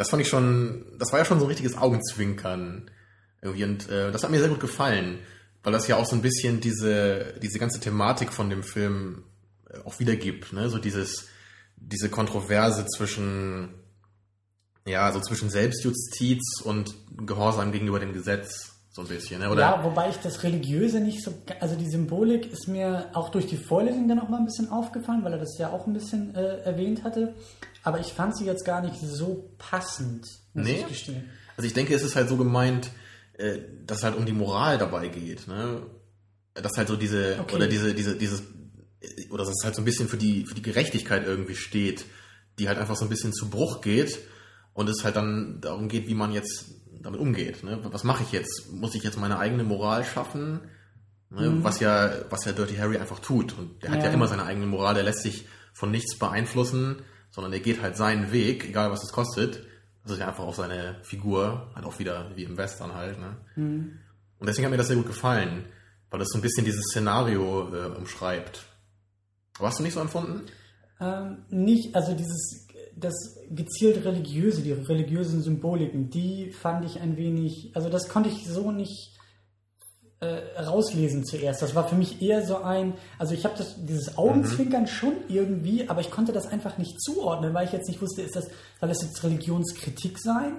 [0.00, 2.90] Das fand ich schon, das war ja schon so ein richtiges Augenzwinkern
[3.42, 5.18] irgendwie und äh, das hat mir sehr gut gefallen,
[5.62, 9.24] weil das ja auch so ein bisschen diese, diese ganze Thematik von dem Film
[9.68, 10.70] äh, auch wiedergibt, ne?
[10.70, 11.28] So dieses,
[11.76, 13.74] diese Kontroverse zwischen,
[14.86, 16.94] ja, so zwischen Selbstjustiz und
[17.26, 19.50] Gehorsam gegenüber dem Gesetz, so ein bisschen, ne?
[19.50, 19.60] Oder?
[19.60, 23.56] Ja, wobei ich das Religiöse nicht so, also die Symbolik ist mir auch durch die
[23.56, 26.58] Vorlesung dann auch mal ein bisschen aufgefallen, weil er das ja auch ein bisschen äh,
[26.62, 27.34] erwähnt hatte.
[27.84, 30.80] Aber ich fand sie jetzt gar nicht so passend, muss Nee?
[30.80, 31.24] ich gestehen.
[31.56, 32.90] Also ich denke, es ist halt so gemeint,
[33.38, 35.82] äh, dass es halt um die Moral dabei geht, ne?
[36.54, 37.54] Dass halt so diese, Okay.
[37.56, 38.40] oder diese, diese, dieses,
[39.00, 42.04] äh, oder dass es halt so ein bisschen für die, für die Gerechtigkeit irgendwie steht,
[42.58, 44.18] die halt einfach so ein bisschen zu Bruch geht
[44.74, 46.66] und es halt dann darum geht, wie man jetzt
[47.00, 47.78] damit umgeht, ne?
[47.92, 48.72] Was mache ich jetzt?
[48.72, 50.60] Muss ich jetzt meine eigene Moral schaffen?
[51.30, 51.62] Ne?
[51.62, 53.56] Was ja, was ja Dirty Harry einfach tut.
[53.56, 54.06] Und der hat Ja.
[54.06, 57.96] ja immer seine eigene Moral, der lässt sich von nichts beeinflussen, sondern er geht halt
[57.96, 59.64] seinen Weg, egal was es kostet.
[60.02, 63.18] Das ist ja einfach auf seine Figur, halt auch wieder wie im Western halt.
[63.20, 63.36] Ne?
[63.56, 65.64] Und deswegen hat mir das sehr gut gefallen,
[66.10, 68.64] weil das so ein bisschen dieses Szenario äh, umschreibt.
[69.58, 70.42] Aber hast du nicht so empfunden?
[71.00, 77.70] Ähm, nicht, also dieses, das gezielt religiöse, die religiösen Symboliken, die fand ich ein wenig,
[77.74, 79.16] also das konnte ich so nicht
[80.20, 81.62] äh, rauslesen zuerst.
[81.62, 84.86] Das war für mich eher so ein, also ich habe dieses Augenzwinkern mhm.
[84.86, 88.36] schon irgendwie, aber ich konnte das einfach nicht zuordnen, weil ich jetzt nicht wusste, ist
[88.36, 88.48] das,
[88.78, 90.56] soll das jetzt Religionskritik sein?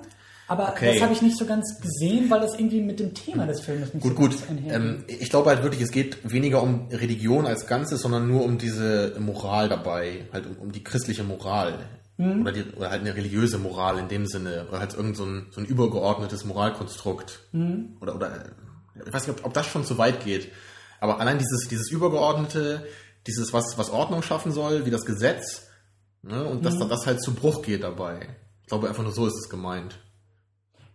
[0.48, 0.96] Aber okay.
[0.96, 3.94] das habe ich nicht so ganz gesehen, weil das irgendwie mit dem Thema des Films
[3.94, 4.64] nicht gut, so gut.
[4.68, 8.58] Ähm, ich glaube halt wirklich, es geht weniger um Religion als Ganzes, sondern nur um
[8.58, 11.80] diese Moral dabei, halt um, um die christliche Moral.
[12.22, 12.42] Mhm.
[12.42, 14.68] Oder, die, oder halt eine religiöse Moral in dem Sinne.
[14.70, 17.40] Oder halt irgend so ein, so ein übergeordnetes Moralkonstrukt.
[17.52, 17.98] Mhm.
[18.00, 18.46] Oder, oder
[19.06, 20.52] ich weiß nicht, ob, ob das schon zu weit geht.
[21.00, 22.86] Aber allein dieses, dieses übergeordnete,
[23.26, 25.68] dieses, was, was Ordnung schaffen soll, wie das Gesetz,
[26.22, 26.90] ne, und dass mhm.
[26.90, 28.36] das halt zu Bruch geht dabei.
[28.62, 30.00] Ich glaube, einfach nur so ist es gemeint.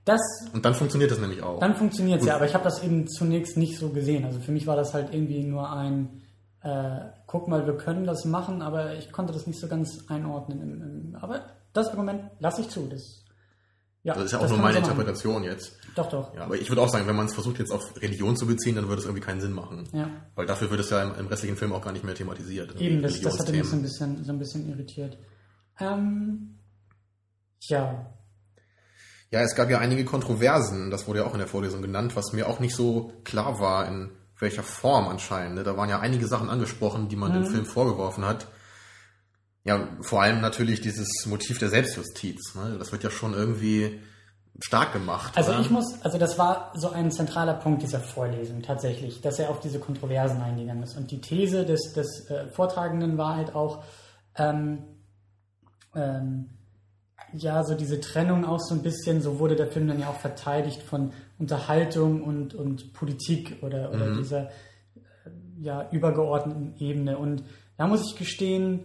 [0.04, 0.20] Das,
[0.52, 1.58] und dann funktioniert das nämlich auch.
[1.58, 4.24] Dann funktioniert es ja, aber ich habe das eben zunächst nicht so gesehen.
[4.24, 6.22] Also für mich war das halt irgendwie nur ein,
[6.66, 10.60] äh, guck mal, wir können das machen, aber ich konnte das nicht so ganz einordnen.
[10.60, 12.88] Im, im, aber das Argument lasse ich zu.
[12.88, 13.24] Das,
[14.02, 15.78] ja, das ist ja auch nur meine Interpretation jetzt.
[15.94, 16.34] Doch, doch.
[16.34, 18.74] Ja, aber ich würde auch sagen, wenn man es versucht jetzt auf Religion zu beziehen,
[18.74, 19.88] dann würde es irgendwie keinen Sinn machen.
[19.92, 20.10] Ja.
[20.34, 22.80] Weil dafür wird es ja im, im restlichen Film auch gar nicht mehr thematisiert.
[22.80, 25.16] Eben, das, das hat mich so ein bisschen, so ein bisschen irritiert.
[25.78, 26.58] Ähm,
[27.60, 28.12] ja,
[29.32, 32.32] ja, es gab ja einige Kontroversen, das wurde ja auch in der Vorlesung genannt, was
[32.32, 35.56] mir auch nicht so klar war, in welcher Form anscheinend.
[35.56, 35.64] Ne?
[35.64, 37.44] Da waren ja einige Sachen angesprochen, die man mhm.
[37.44, 38.46] dem Film vorgeworfen hat.
[39.64, 42.54] Ja, vor allem natürlich dieses Motiv der Selbstjustiz.
[42.54, 42.76] Ne?
[42.78, 44.00] Das wird ja schon irgendwie
[44.60, 45.36] stark gemacht.
[45.36, 45.60] Also oder?
[45.60, 49.60] ich muss, also das war so ein zentraler Punkt dieser Vorlesung tatsächlich, dass er auf
[49.60, 50.96] diese Kontroversen eingegangen ist.
[50.96, 53.84] Und die These des, des äh, Vortragenden war halt auch,
[54.36, 54.84] ähm,
[55.94, 56.50] ähm,
[57.32, 60.18] ja, so diese Trennung auch so ein bisschen, so wurde der Film dann ja auch
[60.18, 64.18] verteidigt von Unterhaltung und, und Politik oder, oder mhm.
[64.18, 64.50] dieser
[65.58, 67.18] ja, übergeordneten Ebene.
[67.18, 67.42] Und
[67.76, 68.84] da muss ich gestehen,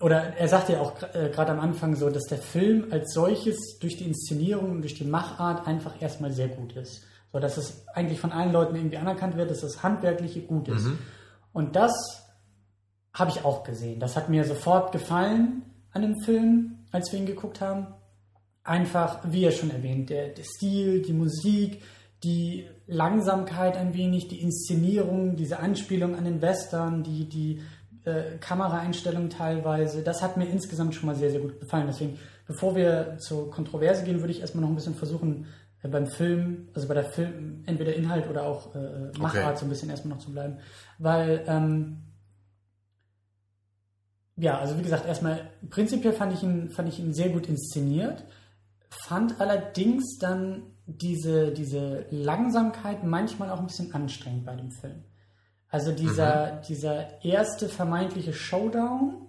[0.00, 3.78] oder er sagte ja auch äh, gerade am Anfang so, dass der Film als solches
[3.80, 7.02] durch die Inszenierung und durch die Machart einfach erstmal sehr gut ist.
[7.32, 10.86] So, dass es eigentlich von allen Leuten irgendwie anerkannt wird, dass das Handwerkliche gut ist.
[10.86, 10.98] Mhm.
[11.52, 11.92] Und das
[13.12, 14.00] habe ich auch gesehen.
[14.00, 17.88] Das hat mir sofort gefallen an dem Film als wir ihn geguckt haben.
[18.62, 21.82] Einfach, wie er schon erwähnt, der, der Stil, die Musik,
[22.22, 27.62] die Langsamkeit ein wenig, die Inszenierung, diese Anspielung an den Western, die, die
[28.04, 31.86] äh, Kameraeinstellung teilweise, das hat mir insgesamt schon mal sehr, sehr gut gefallen.
[31.86, 35.46] Deswegen, bevor wir zur Kontroverse gehen, würde ich erstmal noch ein bisschen versuchen,
[35.82, 39.56] äh, beim Film, also bei der Film, entweder Inhalt oder auch äh, Machart okay.
[39.56, 40.58] so ein bisschen erstmal noch zu bleiben.
[40.98, 41.98] Weil ähm,
[44.40, 48.24] ja, also wie gesagt, erstmal prinzipiell fand ich ihn, fand ich ihn sehr gut inszeniert,
[48.88, 55.04] fand allerdings dann diese, diese Langsamkeit manchmal auch ein bisschen anstrengend bei dem Film.
[55.68, 56.62] Also dieser, mhm.
[56.68, 59.26] dieser erste vermeintliche Showdown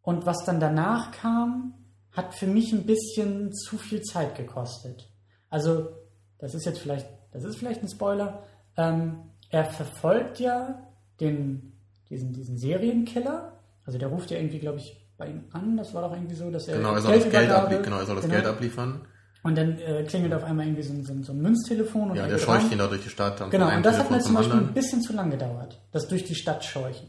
[0.00, 1.74] und was dann danach kam,
[2.12, 5.10] hat für mich ein bisschen zu viel Zeit gekostet.
[5.48, 5.90] Also,
[6.38, 8.42] das ist jetzt vielleicht, das ist vielleicht ein Spoiler.
[8.76, 10.82] Ähm, er verfolgt ja
[11.20, 11.78] den,
[12.10, 13.51] diesen, diesen Serienkiller
[13.84, 15.76] also der ruft ja irgendwie, glaube ich, bei ihm an.
[15.76, 17.98] Das war doch irgendwie so, dass er genau, er soll Geld das Geld, ablie genau,
[17.98, 18.34] er soll das genau.
[18.36, 19.00] Geld abliefern.
[19.44, 22.10] Und dann äh, klingelt auf einmal irgendwie so, so, so ein Münztelefon.
[22.10, 23.42] Und ja, der scheucht ihn da durch die Stadt.
[23.50, 24.70] Genau, und das hat mir zum Beispiel anderen.
[24.70, 27.08] ein bisschen zu lang gedauert, das durch die Stadt scheuchen.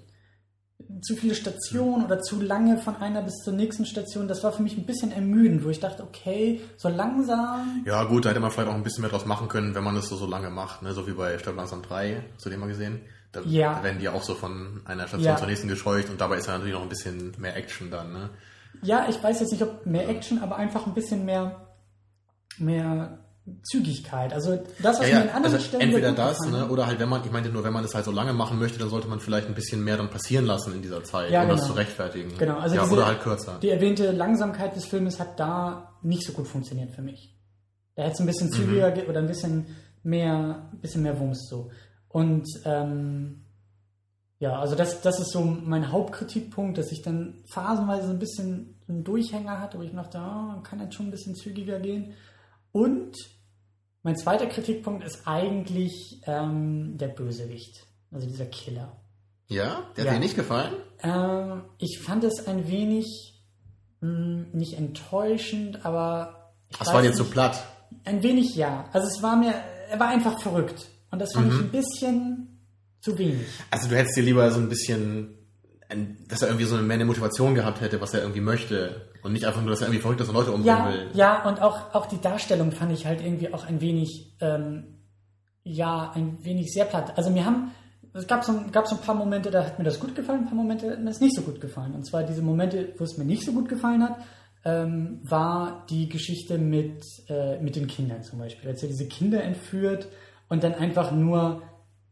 [1.01, 2.05] Zu viele Stationen hm.
[2.05, 5.11] oder zu lange von einer bis zur nächsten Station, das war für mich ein bisschen
[5.11, 7.83] ermüdend, wo ich dachte, okay, so langsam.
[7.85, 9.95] Ja, gut, da hätte man vielleicht auch ein bisschen mehr draus machen können, wenn man
[9.95, 10.93] das so, so lange macht, ne?
[10.93, 13.01] so wie bei Stadt langsam 3, hast du den mal gesehen?
[13.33, 13.83] Da, ja.
[13.83, 15.37] werden die auch so von einer Station ja.
[15.37, 18.29] zur nächsten gescheucht und dabei ist ja natürlich noch ein bisschen mehr Action dann, ne?
[18.81, 21.67] Ja, ich weiß jetzt nicht, ob mehr Action, aber einfach ein bisschen mehr,
[22.57, 23.19] mehr
[23.63, 24.33] Zügigkeit.
[24.33, 25.19] Also das, was ja, ja.
[25.19, 27.63] mir in anderen also Stellen entweder das, ne, oder halt, wenn man, ich meinte nur,
[27.63, 29.97] wenn man das halt so lange machen möchte, dann sollte man vielleicht ein bisschen mehr
[29.97, 31.59] dann passieren lassen in dieser Zeit, ja, um genau.
[31.59, 32.37] das zu rechtfertigen.
[32.37, 33.59] Genau, also ja, diese, oder halt kürzer.
[33.61, 37.35] Die erwähnte Langsamkeit des Filmes hat da nicht so gut funktioniert für mich.
[37.95, 39.09] Da hätte es ein bisschen zügiger mhm.
[39.09, 39.65] oder ein bisschen
[40.03, 41.69] mehr, ein bisschen mehr Wumms so.
[42.13, 43.43] Und ähm,
[44.37, 49.03] ja, also das, das ist so mein Hauptkritikpunkt, dass ich dann phasenweise ein bisschen einen
[49.03, 52.13] Durchhänger hatte, wo ich dachte, oh, kann jetzt schon ein bisschen zügiger gehen.
[52.71, 53.17] Und
[54.03, 58.95] mein zweiter Kritikpunkt ist eigentlich ähm, der Bösewicht, also dieser Killer.
[59.47, 60.11] Ja, der ja.
[60.11, 60.73] hat dir nicht gefallen?
[61.01, 63.41] Ähm, ich fand es ein wenig
[64.01, 66.53] mh, hm, nicht enttäuschend, aber.
[66.77, 67.63] Das war dir zu platt.
[68.05, 68.87] Ein wenig ja.
[68.93, 69.55] Also es war mir,
[69.89, 70.89] er war einfach verrückt.
[71.13, 71.53] Und das fand mhm.
[71.53, 72.59] ich ein bisschen
[72.99, 73.45] zu wenig.
[73.69, 75.35] Also du hättest dir lieber so ein bisschen,
[76.27, 79.11] dass er irgendwie so eine mehr eine Motivation gehabt hätte, was er irgendwie möchte.
[79.21, 81.09] Und nicht einfach nur, dass er irgendwie verrückt ist und Leute umbringen ja, will.
[81.13, 85.01] Ja, und auch, auch die Darstellung fand ich halt irgendwie auch ein wenig, ähm,
[85.63, 87.15] ja, ein wenig sehr platt.
[87.15, 87.69] Also mir haben,
[88.13, 90.45] es gab so, gab so ein paar Momente, da hat mir das gut gefallen, ein
[90.47, 91.93] paar Momente hat mir das nicht so gut gefallen.
[91.93, 94.17] Und zwar diese Momente, wo es mir nicht so gut gefallen hat,
[94.65, 98.67] ähm, war die Geschichte mit, äh, mit den Kindern zum Beispiel.
[98.67, 100.07] Als er diese Kinder entführt
[100.53, 101.63] und dann einfach nur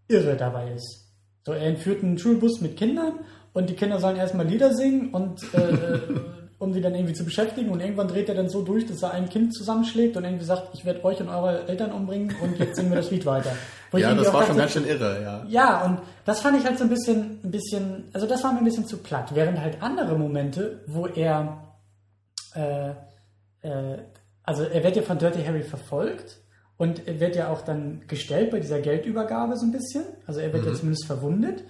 [0.08, 1.06] irre dabei ist.
[1.46, 3.20] So, er entführt einen Schulbus mit Kindern
[3.54, 6.00] und die Kinder sollen erstmal Lieder singen und äh,
[6.58, 9.12] um sie dann irgendwie zu beschäftigen und irgendwann dreht er dann so durch, dass er
[9.12, 12.78] ein Kind zusammenschlägt und irgendwie sagt, ich werde euch und eure Eltern umbringen und jetzt
[12.78, 13.52] singen wir das Lied weiter.
[13.92, 15.46] Wo Ja, das war schon ganz schön irre, ja.
[15.48, 18.60] ja, und das fand ich halt so ein bisschen, ein bisschen, also das war mir
[18.60, 19.36] ein bisschen zu platt.
[19.36, 21.76] Während halt andere Momente, wo er,
[22.56, 22.90] äh,
[23.62, 24.00] äh,
[24.42, 26.41] also er wird ja von Dirty Harry verfolgt
[26.82, 30.04] und er wird ja auch dann gestellt bei dieser Geldübergabe so ein bisschen.
[30.26, 31.64] Also er wird ja zumindest verwundet.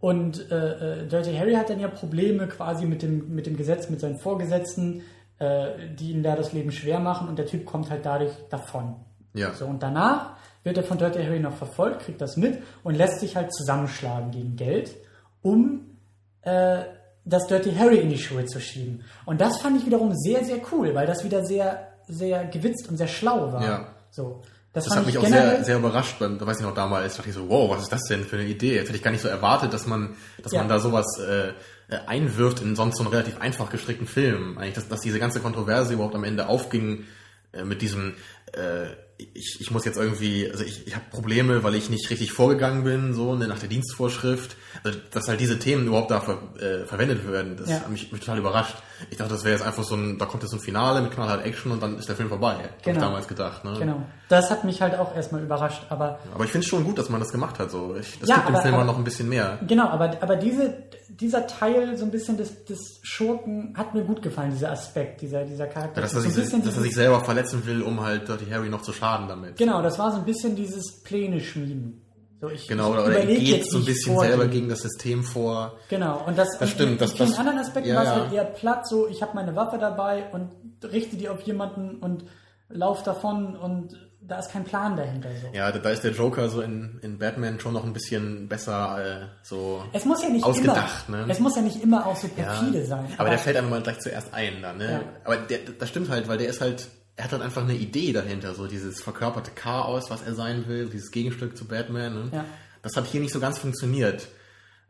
[0.00, 3.88] Und äh, äh, Dirty Harry hat dann ja Probleme quasi mit dem, mit dem Gesetz,
[3.90, 5.02] mit seinen Vorgesetzten,
[5.38, 8.96] äh, die ihm da das Leben schwer machen und der Typ kommt halt dadurch davon.
[9.34, 9.54] Ja.
[9.54, 10.30] So, und danach
[10.64, 14.32] wird er von Dirty Harry noch verfolgt, kriegt das mit und lässt sich halt zusammenschlagen
[14.32, 14.96] gegen Geld,
[15.42, 15.96] um
[16.42, 16.78] äh,
[17.24, 19.04] das Dirty Harry in die Schuhe zu schieben.
[19.26, 22.96] Und das fand ich wiederum sehr, sehr cool, weil das wieder sehr, sehr gewitzt und
[22.96, 23.62] sehr schlau war.
[23.62, 23.86] Ja.
[24.10, 24.42] So.
[24.76, 27.16] Das, Das hat mich ich auch sehr, sehr überrascht, weil, da weiß ich noch damals,
[27.16, 28.74] dachte ich so, wow, was ist das denn für eine Idee?
[28.74, 30.58] Jetzt hätte ich gar nicht so erwartet, dass man, dass Ja.
[30.58, 31.48] man da sowas äh,
[31.88, 34.58] äh, einwirft in sonst so einen relativ einfach gestrickten Film.
[34.58, 37.04] Eigentlich, dass, dass diese ganze Kontroverse überhaupt am Ende aufging
[37.52, 38.16] äh, mit diesem,
[38.52, 42.32] äh, ich, ich muss jetzt irgendwie, also ich, ich habe Probleme, weil ich nicht richtig
[42.32, 44.56] vorgegangen bin, so ne, nach der Dienstvorschrift.
[44.84, 47.76] Also, dass halt diese Themen überhaupt da ver, äh, verwendet werden, das Ja.
[47.76, 48.76] hat mich, mich total überrascht.
[49.10, 51.12] Ich dachte, das wäre jetzt einfach so ein, da kommt jetzt so ein Finale mit
[51.12, 52.54] knallhart Action und dann ist der Film vorbei.
[52.62, 52.96] Hab Genau.
[52.98, 53.64] ich damals gedacht.
[53.64, 53.74] Ne?
[53.78, 54.02] Genau.
[54.28, 57.08] Das hat mich halt auch erstmal überrascht, aber Aber ich finde es schon gut, dass
[57.08, 57.70] man das gemacht hat.
[57.70, 57.94] So.
[57.98, 59.58] Ich, das Ja, gibt dem aber- Film aber- noch ein bisschen mehr.
[59.66, 60.74] Genau, aber, aber diese,
[61.08, 65.44] dieser Teil, so ein bisschen des, des Schurken, hat mir gut gefallen, dieser Aspekt, dieser,
[65.44, 66.00] dieser Charakter.
[66.02, 68.68] Dass er, So sich, bisschen dass er sich selber verletzen will, um halt Dirty Harry
[68.68, 69.56] noch zu schaden damit.
[69.56, 72.02] Genau, das war so ein bisschen dieses Pläne schmieden.
[72.40, 74.30] So, ich, Genau, ich oder er überleg geht jetzt, so ein bisschen vorgehe.
[74.32, 75.78] selber gegen das System vor.
[75.88, 78.14] Genau, und das, Das stimmt, In, das- in das- anderen Aspekten ja, war es ja.
[78.20, 80.50] halt eher platt, so ich habe meine Waffe dabei und
[80.84, 82.24] richte die auf jemanden und
[82.68, 85.28] lauf davon und da ist kein Plan dahinter.
[85.40, 85.56] So.
[85.56, 89.26] Ja, da, ist der Joker so in, in Batman schon noch ein bisschen besser äh,
[89.44, 89.82] so.
[89.92, 91.32] Es muss ja nicht Ausgedacht, immer, ne?
[91.32, 93.06] es muss ja nicht immer auch so Ja, perfide sein.
[93.18, 94.90] Aber, der fällt einem mal gleich zuerst ein dann, ne?
[94.92, 95.00] Ja.
[95.24, 98.12] Aber der, das stimmt halt, weil der ist halt, er hat halt einfach eine Idee
[98.12, 102.14] dahinter, so dieses verkörperte Chaos, was er sein will, dieses Gegenstück zu Batman.
[102.14, 102.30] Ne?
[102.32, 102.44] Ja.
[102.82, 104.28] Das hat hier nicht so ganz funktioniert,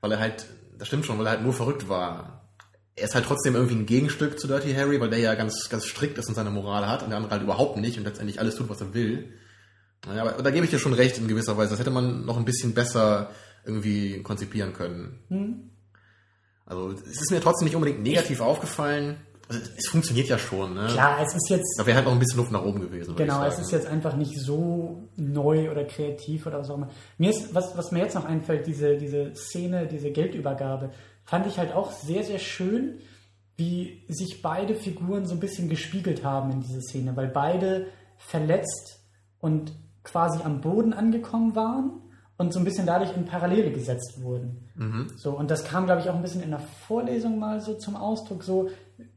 [0.00, 2.50] weil er halt, das stimmt schon, weil er halt nur verrückt war.
[2.96, 5.86] Er ist halt trotzdem irgendwie ein Gegenstück zu Dirty Harry, weil der ja ganz, ganz
[5.86, 8.56] strikt ist und seine Moral hat und der andere halt überhaupt nicht und letztendlich alles
[8.56, 9.32] tut, was er will.
[10.06, 11.70] Ja, aber da gebe ich dir schon recht in gewisser Weise.
[11.70, 13.30] Das hätte man noch ein bisschen besser
[13.64, 15.20] irgendwie konzipieren können.
[15.28, 15.70] Hm?
[16.64, 19.16] Also es ist mir trotzdem nicht unbedingt negativ aufgefallen.
[19.48, 20.86] Also, es funktioniert ja schon, ne?
[20.88, 23.14] Klar, es ist jetzt Da wäre halt noch ein bisschen Luft nach oben gewesen.
[23.16, 26.90] Genau, es ist jetzt einfach nicht so neu oder kreativ oder was auch immer.
[27.18, 30.90] Mir ist, was, was mir jetzt noch einfällt, diese, diese Szene, diese Geldübergabe,
[31.24, 32.98] fand ich halt auch sehr, sehr schön,
[33.56, 37.86] wie sich beide Figuren so ein bisschen gespiegelt haben in diese Szene, weil beide
[38.18, 39.00] verletzt
[39.38, 42.02] und quasi am Boden angekommen waren
[42.36, 44.68] und so ein bisschen dadurch in Parallele gesetzt wurden.
[45.16, 47.96] So, und das kam, glaube ich, auch ein bisschen in der Vorlesung mal so zum
[47.96, 48.68] Ausdruck, so,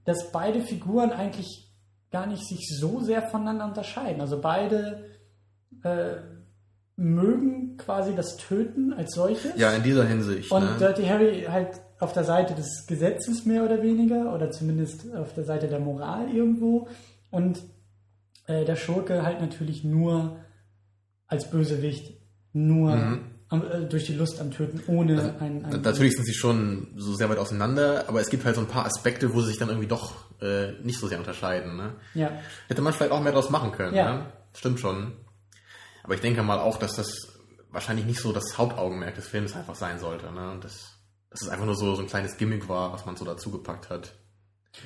[0.05, 1.69] dass beide Figuren eigentlich
[2.11, 4.21] gar nicht sich so sehr voneinander unterscheiden.
[4.21, 5.05] Also beide
[5.83, 6.15] äh,
[6.95, 9.53] mögen quasi das Töten als solches.
[9.55, 10.51] Ja, in dieser Hinsicht.
[10.51, 10.75] Und ne?
[10.79, 15.43] Dirty Harry halt auf der Seite des Gesetzes mehr oder weniger oder zumindest auf der
[15.43, 16.87] Seite der Moral irgendwo.
[17.31, 17.61] Und
[18.47, 20.37] äh, der Schurke halt natürlich nur
[21.27, 22.19] als Bösewicht,
[22.53, 23.17] nur äh,
[23.49, 27.39] durch die Lust am Töten, ohne ein, ein Natürlich sind sie schon so sehr weit
[27.39, 30.13] auseinander, aber es gibt halt so ein paar Aspekte, wo sie sich dann irgendwie doch
[30.39, 31.75] äh, nicht so sehr unterscheiden.
[31.75, 31.93] Ne?
[32.13, 32.31] ja.
[32.67, 33.95] Hätte man vielleicht auch mehr draus machen können.
[33.95, 34.13] Ja.
[34.13, 34.25] Ne?
[34.53, 35.13] Stimmt schon.
[36.03, 37.39] Aber ich denke mal auch, dass das
[37.71, 40.31] wahrscheinlich nicht so das Hauptaugenmerk des Films einfach sein sollte.
[40.31, 40.51] Ne?
[40.51, 40.99] Und das,
[41.31, 44.13] dass es einfach nur so, so ein kleines Gimmick war, was man so dazugepackt hat.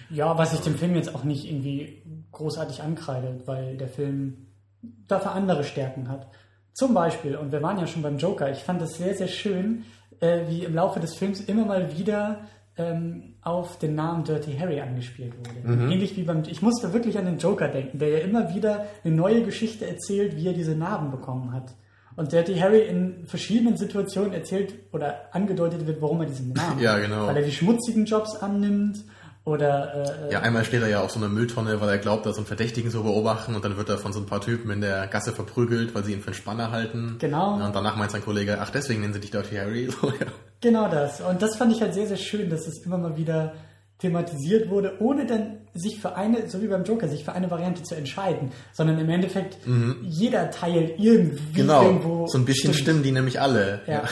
[0.10, 4.48] Ja, was ich dem Film jetzt auch nicht irgendwie großartig ankreide, weil der Film
[4.82, 6.30] dafür andere Stärken hat.
[6.74, 9.84] Zum Beispiel, und wir waren ja schon beim Joker, ich fand es sehr, sehr schön,
[10.20, 12.40] äh, wie im Laufe des Films immer mal wieder
[12.78, 15.92] ähm, auf den Namen Dirty Harry angespielt wurde.
[15.94, 19.14] Ähnlich wie beim, ich musste wirklich an den Joker denken, der ja immer wieder eine
[19.16, 21.76] neue Geschichte erzählt, wie er diese Narben bekommen hat.
[22.16, 26.94] Und Dirty Harry in verschiedenen Situationen erzählt oder angedeutet wird, warum er diesen Namen Ja,
[26.94, 27.02] hat.
[27.04, 27.28] genau.
[27.28, 29.04] Weil er die schmutzigen Jobs annimmt
[29.46, 32.32] oder äh, Ja, einmal steht er ja auf so einer Mülltonne, weil er glaubt, da
[32.32, 34.80] so einen Verdächtigen zu beobachten und dann wird er von so ein paar Typen in
[34.82, 37.18] der Gasse verprügelt, weil sie ihn für einen Spanner halten.
[37.20, 37.60] Genau.
[37.60, 39.90] Ja, und danach meint sein Kollege, ach, deswegen nennen sie dich Dirty Harry.
[40.02, 40.28] So, ja.
[40.62, 41.20] Genau das.
[41.20, 43.54] Und das fand ich halt sehr, sehr schön, dass es immer mal wieder
[44.00, 47.84] thematisiert wurde, ohne dann sich für eine, so wie beim Joker, sich für eine Variante
[47.84, 49.58] zu entscheiden, sondern im Endeffekt
[50.04, 52.28] jeder Teil irgendwie Genau, irgendwo.
[52.28, 52.84] so ein bisschen stimmt.
[52.84, 53.82] stimmen die nämlich alle.
[53.88, 54.04] Ja.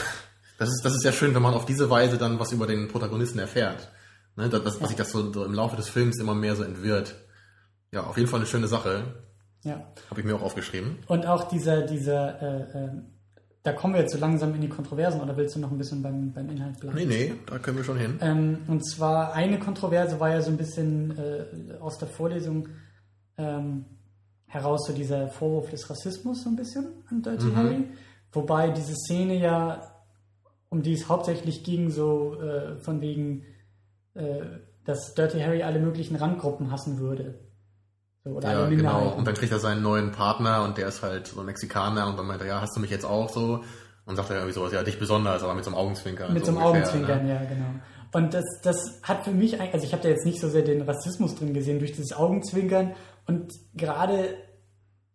[0.58, 2.88] Das ist, das ist ja schön, wenn man auf diese Weise dann was über den
[2.88, 3.88] Protagonisten erfährt.
[4.36, 7.14] Ne, dass, dass sich das so, so im Laufe des Films immer mehr so entwirrt.
[7.90, 9.04] Ja, auf jeden Fall eine schöne Sache.
[9.62, 9.86] Ja.
[10.10, 10.98] Habe ich mir auch aufgeschrieben.
[11.06, 12.90] Und auch dieser, dieser, äh, äh,
[13.62, 16.02] da kommen wir jetzt so langsam in die Kontroversen oder willst du noch ein bisschen
[16.02, 16.96] beim, beim Inhalt bleiben?
[16.96, 18.18] Nee, nee, da können wir schon hin.
[18.20, 22.68] Ähm, und zwar eine Kontroverse war ja so ein bisschen äh, aus der Vorlesung
[23.36, 23.84] ähm,
[24.46, 27.56] heraus so dieser Vorwurf des Rassismus so ein bisschen an Dirty Mhm.
[27.56, 27.84] Harry.
[28.32, 29.94] Wobei diese Szene ja,
[30.70, 33.44] um die es hauptsächlich ging, so äh, von wegen,
[34.14, 34.40] äh,
[34.84, 37.38] dass Dirty Harry alle möglichen Randgruppen hassen würde.
[38.24, 39.08] So, oder Ja, genau.
[39.16, 42.18] Und dann kriegt er seinen neuen Partner und der ist halt so ein Mexikaner und
[42.18, 43.64] dann meint er, ja, hast du mich jetzt auch so?
[44.04, 46.32] Und sagt er irgendwie sowas, ja, dich besonders, aber mit so einem Augenzwinkern.
[46.32, 47.34] Mit so einem ungefähr, Augenzwinkern, Ne?
[47.34, 47.66] ja, genau.
[48.12, 50.82] Und das, das hat für mich, also ich habe da jetzt nicht so sehr den
[50.82, 52.94] Rassismus drin gesehen durch dieses Augenzwinkern
[53.26, 54.36] und gerade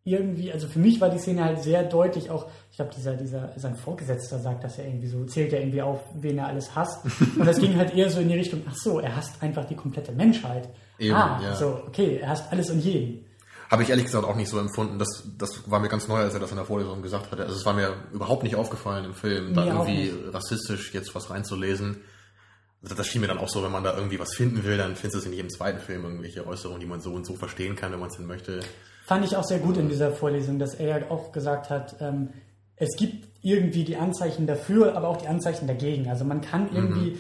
[0.08, 3.52] irgendwie, also für mich war die Szene halt sehr deutlich auch, ich glaube, dieser, dieser,
[3.58, 7.04] sein Vorgesetzter sagt das ja irgendwie so, zählt ja irgendwie auf, wen er alles hasst.
[7.38, 9.76] Und das ging halt eher so in die Richtung, ach so, er hasst einfach die
[9.76, 10.70] komplette Menschheit.
[10.98, 11.56] Eben, ah, ja.
[11.56, 13.26] so, okay, er hasst alles und jeden.
[13.70, 14.98] Habe ich ehrlich gesagt auch nicht so empfunden.
[14.98, 17.44] Das, das war mir ganz neu, als er das in der Vorlesung gesagt hatte.
[17.44, 21.30] Also es war mir überhaupt nicht aufgefallen im Film, da auch irgendwie rassistisch jetzt was
[21.30, 21.98] reinzulesen.
[22.82, 24.96] Also das schien mir dann auch so, wenn man da irgendwie was finden will, dann
[24.96, 27.76] findest du es in jedem zweiten Film irgendwelche Äußerungen, die man so und so verstehen
[27.76, 28.62] kann, wenn man es denn möchte.
[29.08, 32.28] Fand ich auch sehr gut in dieser Vorlesung, dass er ja auch gesagt hat, ähm,
[32.76, 36.10] es gibt irgendwie die Anzeichen dafür, aber auch die Anzeichen dagegen.
[36.10, 37.18] Also man kann irgendwie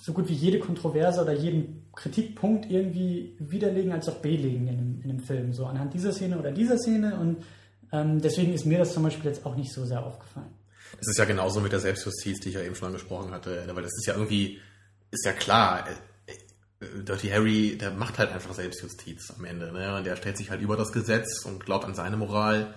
[0.00, 5.00] so gut wie jede Kontroverse oder jeden Kritikpunkt irgendwie widerlegen als auch belegen in einem,
[5.04, 5.52] in einem Film.
[5.52, 7.20] So anhand dieser Szene oder dieser Szene.
[7.20, 7.44] Und
[7.92, 10.54] ähm, deswegen ist mir das zum Beispiel jetzt auch nicht so sehr aufgefallen.
[10.92, 13.62] Das ist ja genauso mit der Selbstjustiz, die ich ja eben schon angesprochen hatte.
[13.74, 14.58] Weil das ist ja irgendwie,
[15.10, 15.84] ist ja klar,
[16.80, 19.72] Dirty Harry, der macht halt einfach Selbstjustiz am Ende.
[19.72, 19.96] Ne?
[19.96, 22.74] Und der stellt sich halt über das Gesetz und glaubt an seine Moral.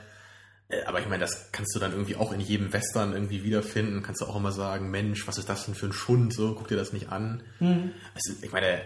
[0.69, 4.01] Äh, Aber ich meine, das kannst du dann irgendwie auch in jedem Western irgendwie wiederfinden.
[4.01, 6.33] Kannst du auch immer sagen, Mensch, was ist das denn für ein Schund?
[6.33, 7.43] So, guck dir das nicht an.
[7.59, 8.83] Also, ich meine,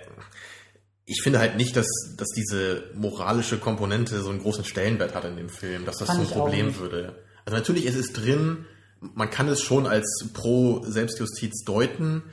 [1.06, 5.36] ich finde halt nicht, dass, dass diese moralische Komponente so einen großen Stellenwert hat in
[5.36, 7.23] dem Film, dass das Fand so ein Problem würde.
[7.45, 8.65] Also natürlich ist es drin,
[9.02, 12.23] man kann es schon als pro Selbstjustiz deuten,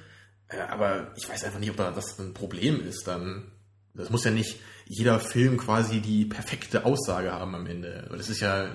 [0.68, 3.52] aber ich weiß einfach nicht, ob da das ein Problem ist dann.
[3.94, 8.08] Das muss ja nicht jeder Film quasi die perfekte Aussage haben am Ende.
[8.10, 8.70] Das ist ja,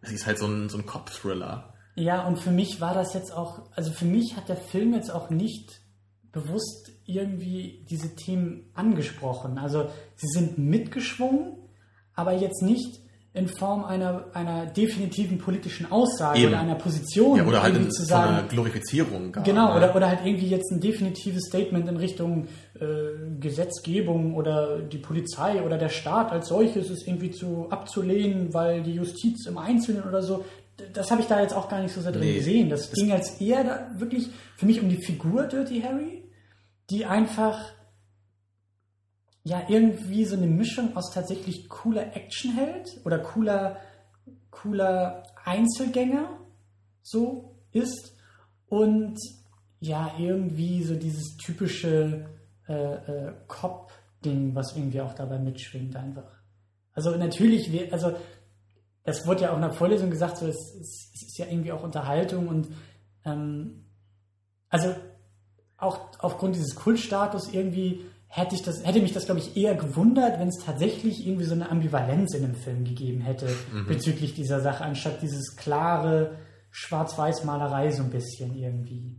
[0.00, 1.74] das ist halt so ein, so ein Cop-Thriller.
[1.94, 5.10] Ja, und für mich war das jetzt auch, also für mich hat der Film jetzt
[5.10, 5.80] auch nicht
[6.30, 9.58] bewusst irgendwie diese Themen angesprochen.
[9.58, 11.56] Also sie sind mitgeschwungen,
[12.14, 13.00] aber jetzt nicht
[13.34, 16.48] in Form einer, einer definitiven politischen Aussage Eben.
[16.48, 19.32] oder einer Position, Ja, oder halt irgendwie in, zu so eine sagen, Glorifizierung.
[19.32, 19.76] Gar, Genau, ne?
[19.76, 22.48] oder, oder halt irgendwie jetzt ein definitives Statement in Richtung
[22.80, 28.82] äh, Gesetzgebung oder die Polizei oder der Staat als solches ist irgendwie zu abzulehnen, weil
[28.82, 30.44] die Justiz im Einzelnen oder so.
[30.94, 32.34] Das habe ich da jetzt auch gar nicht so sehr drin Nee.
[32.36, 32.70] gesehen.
[32.70, 36.24] Das ging als eher da wirklich für mich um die Figur Dirty Harry,
[36.90, 37.58] die einfach
[39.48, 43.76] ja irgendwie so eine Mischung aus tatsächlich cooler Actionheld oder cooler,
[44.50, 46.28] cooler Einzelgänger
[47.02, 48.14] so ist
[48.68, 49.16] und
[49.80, 52.26] ja, irgendwie so dieses typische
[52.68, 56.30] äh, äh, Cop-Ding, was irgendwie auch dabei mitschwingt einfach.
[56.92, 58.12] Also natürlich, wir- also
[59.04, 61.72] das wurde ja auch in der Vorlesung gesagt, so es, es, es ist ja irgendwie
[61.72, 62.68] auch Unterhaltung und
[63.24, 63.84] ähm,
[64.68, 64.94] also
[65.78, 70.38] auch aufgrund dieses Kultstatus irgendwie hätte ich das, hätte mich das, glaube ich, eher gewundert,
[70.38, 73.48] wenn es tatsächlich irgendwie so eine Ambivalenz in dem Film gegeben hätte
[73.86, 76.36] bezüglich dieser Sache, anstatt dieses klare
[76.70, 79.18] Schwarz-Weiß-Malerei so ein bisschen irgendwie.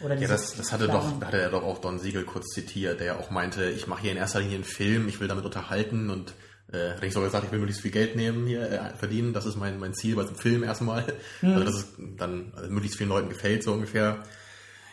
[0.00, 2.46] Oder Ja, dieses das, das hatte doch, da hatte er doch auch Don Siegel kurz
[2.54, 5.28] zitiert, der ja auch meinte, ich mache hier in erster Linie einen Film, ich will
[5.28, 6.32] damit unterhalten und
[6.72, 9.44] äh, hat nicht so gesagt, ich will möglichst viel Geld nehmen hier, äh, verdienen, das
[9.44, 11.04] ist mein, mein Ziel bei dem Film erstmal.
[11.42, 14.22] Also dass es dann also möglichst vielen Leuten gefällt, so ungefähr.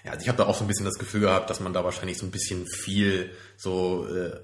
[0.07, 1.83] Ja, also ich habe da auch so ein bisschen das Gefühl gehabt, dass man da
[1.83, 4.39] wahrscheinlich so ein bisschen viel so äh,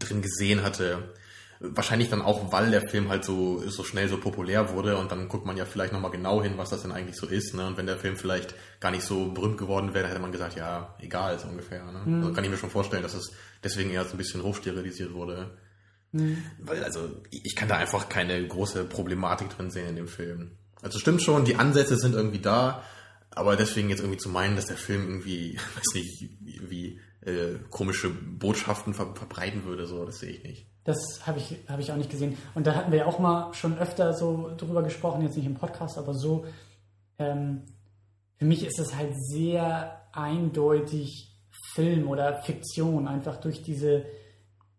[0.00, 1.14] drin gesehen hatte.
[1.60, 5.28] Wahrscheinlich dann auch, weil der Film halt so, so schnell so populär wurde und dann
[5.28, 7.54] guckt man ja vielleicht nochmal genau hin, was das denn eigentlich so ist.
[7.54, 7.64] Ne?
[7.66, 10.96] Und wenn der Film vielleicht gar nicht so berühmt geworden wäre, hätte man gesagt, ja,
[10.98, 11.84] egal, so ungefähr.
[11.84, 12.16] Ne?
[12.18, 13.30] Also kann ich mir schon vorstellen, dass es
[13.62, 15.56] deswegen eher so ein bisschen hochsterilisiert wurde.
[16.58, 20.58] Weil, also, ich kann da einfach keine große Problematik drin sehen in dem Film.
[20.82, 22.82] Also stimmt schon, die Ansätze sind irgendwie da,
[23.36, 28.10] aber deswegen jetzt irgendwie zu meinen, dass der Film irgendwie, weiß nicht, irgendwie äh, komische
[28.10, 30.66] Botschaften ver verbreiten würde, so, das sehe ich nicht.
[30.84, 32.36] Das habe ich, hab ich auch nicht gesehen.
[32.54, 35.54] Und da hatten wir ja auch mal schon öfter so drüber gesprochen, jetzt nicht im
[35.54, 36.46] Podcast, aber so.
[37.18, 37.62] Ähm,
[38.38, 41.34] für mich ist es halt sehr eindeutig
[41.74, 44.04] Film oder Fiktion, einfach durch diese,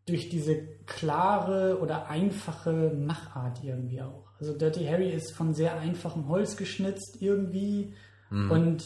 [0.05, 4.31] durch diese klare oder einfache Machart irgendwie auch.
[4.39, 7.93] Also Dirty Harry ist von sehr einfachem Holz geschnitzt irgendwie
[8.29, 8.83] und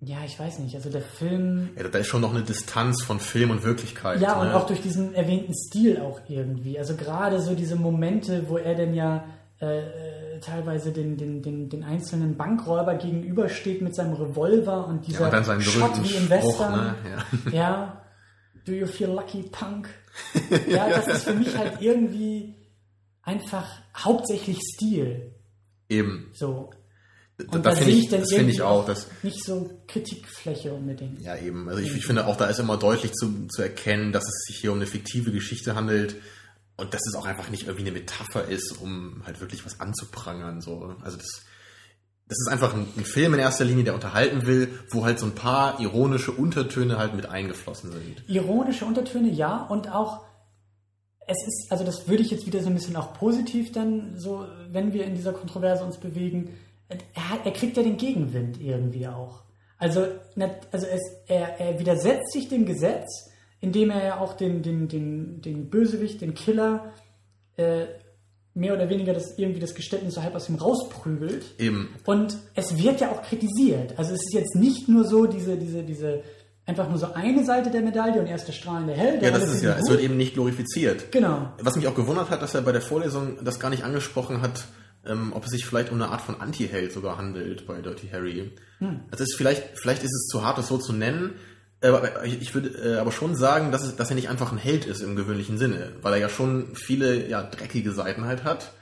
[0.00, 1.70] ja, ich weiß nicht, also der Film.
[1.76, 4.20] Ja, da ist schon noch eine Distanz von Film und Wirklichkeit.
[4.20, 4.56] Ja, und ne?
[4.56, 6.78] auch durch diesen erwähnten Stil auch irgendwie.
[6.78, 9.24] Also gerade so diese Momente, wo er denn ja
[9.60, 15.30] äh, äh, teilweise den, den, den, den einzelnen Bankräuber gegenübersteht mit seinem Revolver und dieser
[15.32, 16.72] ja, und Shot wie im Western.
[16.74, 16.94] ne?
[17.46, 17.50] Ja.
[17.52, 18.02] Ja,
[18.66, 19.88] do you feel lucky, Punk?
[20.68, 22.54] ja, das ist für mich halt irgendwie
[23.22, 23.66] einfach
[23.96, 25.34] hauptsächlich Stil.
[25.88, 26.30] Eben.
[26.34, 26.70] So.
[27.38, 31.20] Und da da finde ich, das finde ich auch, auch dass nicht so Kritikfläche unbedingt.
[31.20, 31.68] Ja, eben.
[31.68, 34.56] Also ich, ich finde auch, da ist immer deutlich zu, zu erkennen, dass es sich
[34.60, 36.16] hier um eine fiktive Geschichte handelt
[36.76, 40.62] und dass es auch einfach nicht irgendwie eine Metapher ist, um halt wirklich was anzuprangern.
[40.62, 40.96] So.
[41.02, 41.42] Also das,
[42.26, 45.26] das ist einfach ein, ein Film in erster Linie, der unterhalten will, wo halt so
[45.26, 48.28] ein paar ironische Untertöne halt mit eingeflossen sind.
[48.28, 50.22] Ironische Untertöne, ja, und auch
[51.28, 54.46] es ist, also das würde ich jetzt wieder so ein bisschen auch positiv dann so,
[54.70, 56.54] wenn wir in dieser Kontroverse uns bewegen,
[56.88, 59.42] er, hat, er kriegt ja den Gegenwind irgendwie auch.
[59.78, 60.06] Also,
[60.72, 63.30] also es, er, er widersetzt sich dem Gesetz,
[63.60, 66.92] indem er ja auch den, den, den, den Bösewicht, den Killer,
[67.56, 67.86] äh,
[68.54, 71.44] mehr oder weniger das, irgendwie das Geständnis so halb aus ihm rausprügelt.
[71.58, 71.94] Eben.
[72.06, 73.98] Und es wird ja auch kritisiert.
[73.98, 76.22] Also es ist jetzt nicht nur so diese, diese, diese,
[76.64, 79.22] einfach nur so eine Seite der Medaille und er ist der strahlende Held.
[79.22, 81.12] Ja, das ist ja, es wird eben nicht glorifiziert.
[81.12, 81.52] Genau.
[81.60, 84.64] Was mich auch gewundert hat, dass er bei der Vorlesung das gar nicht angesprochen hat,
[85.08, 88.52] ähm, ob es sich vielleicht um eine Art von Anti-Held sogar handelt bei Dirty Harry.
[89.10, 91.34] Also es ist vielleicht, vielleicht ist es zu hart, das so zu nennen,
[91.82, 94.58] aber ich, ich würde äh, aber schon sagen, dass, es, dass er nicht einfach ein
[94.58, 98.72] Held ist im gewöhnlichen Sinne, weil er ja schon viele ja, dreckige Seiten halt hat.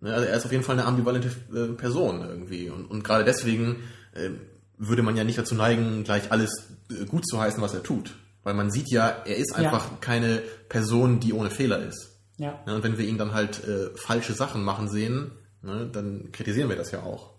[0.00, 2.68] Ne, Also er ist auf jeden Fall eine ambivalente äh, Person irgendwie.
[2.68, 3.76] Und, und gerade deswegen
[4.12, 4.30] äh,
[4.76, 8.14] würde man ja nicht dazu neigen, gleich alles äh, gut zu heißen, was er tut.
[8.42, 12.18] Weil man sieht ja, er ist einfach keine Person, die ohne Fehler ist.
[12.38, 12.58] Ja.
[12.66, 15.32] Ja, und wenn wir ihn dann halt äh, falsche Sachen machen sehen,
[15.62, 17.34] ne, dann kritisieren wir das ja auch.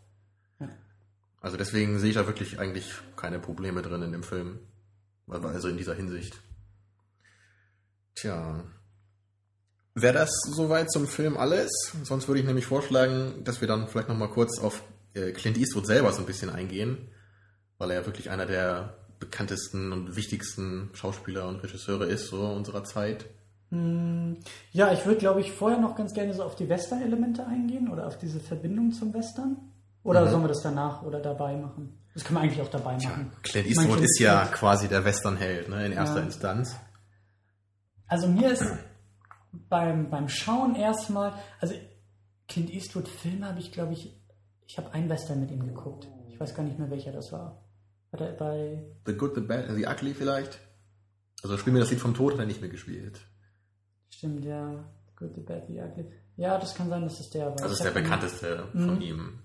[0.59, 0.69] Ja.
[1.41, 4.59] Also deswegen sehe ich da wirklich eigentlich keine Probleme drin in dem Film.
[5.27, 6.39] Also also in dieser Hinsicht.
[8.15, 8.63] Tja.
[9.93, 11.71] Wäre das soweit zum Film alles?
[12.03, 15.85] Sonst würde ich nämlich vorschlagen, dass wir dann vielleicht nochmal kurz auf äh, Clint Eastwood
[15.85, 17.09] selber so ein bisschen eingehen,
[17.77, 22.83] weil er ja wirklich einer der bekanntesten und wichtigsten Schauspieler und Regisseure ist so unserer
[22.83, 23.25] Zeit.
[23.71, 28.05] Ja, ich würde, glaube ich, vorher noch ganz gerne so auf die Western-Elemente eingehen oder
[28.07, 29.57] auf diese Verbindung zum Western.
[30.03, 31.97] Oder sollen wir das danach oder dabei machen?
[32.13, 33.31] Das können wir eigentlich auch dabei machen.
[33.43, 36.25] Clint Ich meine, Eastwood Clint ist ja Eastwood- quasi der Westernheld ne, in erster Ja.
[36.25, 36.75] Instanz.
[38.07, 38.65] Also mir ist
[39.69, 41.73] beim, beim Schauen erstmal, also
[42.49, 44.21] Clint Eastwood-Film habe ich, glaube ich,
[44.65, 46.07] ich habe einen Western mit ihm geguckt.
[46.27, 47.63] Ich weiß gar nicht mehr, welcher das war.
[48.11, 50.59] Hat er bei The Good, The Bad and The Ugly vielleicht?
[51.43, 53.21] Also Spiel mir das Lied vom Tod hat er nicht mehr gespielt.
[54.13, 54.83] Stimmt, ja.
[55.15, 56.05] Good, the Bad, the Ugly.
[56.37, 57.55] Ja, das kann sein, dass es der war.
[57.55, 59.39] Das Ich ist der bekannteste von ihm.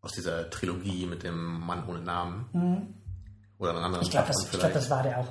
[0.00, 2.94] Aus dieser Trilogie mit dem Mann ohne Namen.
[3.58, 5.28] Oder einen anderen Ich glaube, das, ich glaub, das war der auch.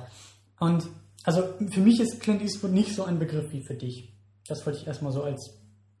[0.58, 0.88] Und
[1.24, 4.12] also für mich ist Clint Eastwood nicht so ein Begriff wie für dich.
[4.48, 5.58] Das wollte ich erstmal so als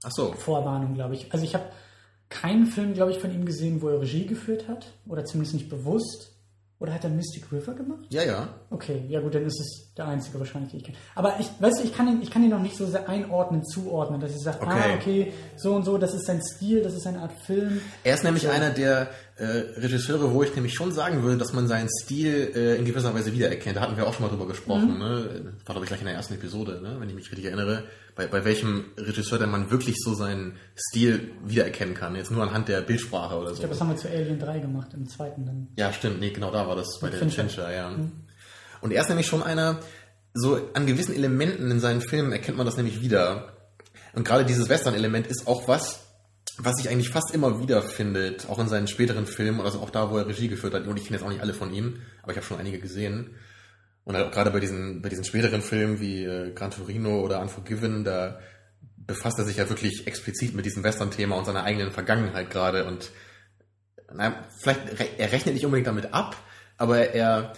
[0.08, 0.32] so.
[0.32, 1.32] Vorwarnung, glaube ich.
[1.32, 1.66] Also ich habe
[2.28, 4.86] keinen Film, glaube ich, von ihm gesehen, wo er Regie geführt hat.
[5.06, 6.34] Oder zumindest nicht bewusst.
[6.82, 8.00] Oder hat er Mystic River gemacht?
[8.10, 8.48] Ja, ja.
[8.70, 10.98] Okay, ja gut, dann ist es der einzige wahrscheinlich, den ich kenne.
[11.14, 13.64] Aber ich, weißt du, ich kann ihn, ich kann ihn noch nicht so sehr einordnen,
[13.64, 14.70] zuordnen, dass ich sage, Okay.
[14.72, 17.80] ah, okay, so und so, das ist sein Stil, das ist eine Art Film.
[18.02, 18.48] Er ist nämlich So.
[18.50, 19.06] einer der
[19.44, 23.32] Regisseure, wo ich nämlich schon sagen würde, dass man seinen Stil äh, in gewisser Weise
[23.32, 23.76] wiedererkennt.
[23.76, 24.98] Da hatten wir auch schon mal drüber gesprochen.
[24.98, 25.52] Ne?
[25.64, 26.96] War, glaube ich, gleich in der ersten Episode, ne?
[26.98, 27.84] wenn ich mich richtig erinnere.
[28.14, 32.14] Bei, bei welchem Regisseur denn man wirklich so seinen Stil wiedererkennen kann.
[32.14, 33.54] Jetzt nur anhand der Bildsprache oder so.
[33.54, 35.68] Ich glaube, das haben wir zu Alien 3 gemacht, im zweiten dann.
[35.76, 36.20] Ja, stimmt.
[36.20, 37.42] Nee, genau da war das bei der Fincher.
[37.42, 37.90] Fincher, ja.
[38.80, 39.80] Und er ist nämlich schon einer,
[40.34, 43.54] so an gewissen Elementen in seinen Filmen erkennt man das nämlich wieder.
[44.14, 46.01] Und gerade dieses Western-Element ist auch was,
[46.58, 50.10] was sich eigentlich fast immer wieder findet, auch in seinen späteren Filmen, also auch da,
[50.10, 50.86] wo er Regie geführt hat.
[50.86, 53.36] Und ich kenne jetzt auch nicht alle von ihm, aber ich habe schon einige gesehen.
[54.04, 57.40] Und halt auch gerade bei diesen, bei diesen späteren Filmen wie äh, Gran Torino oder
[57.40, 58.40] Unforgiven, da
[58.96, 62.84] befasst er sich ja wirklich explizit mit diesem Western-Thema und seiner eigenen Vergangenheit gerade.
[62.84, 63.10] Und
[64.12, 66.36] na, vielleicht, re- er rechnet nicht unbedingt damit ab,
[66.76, 67.52] aber er,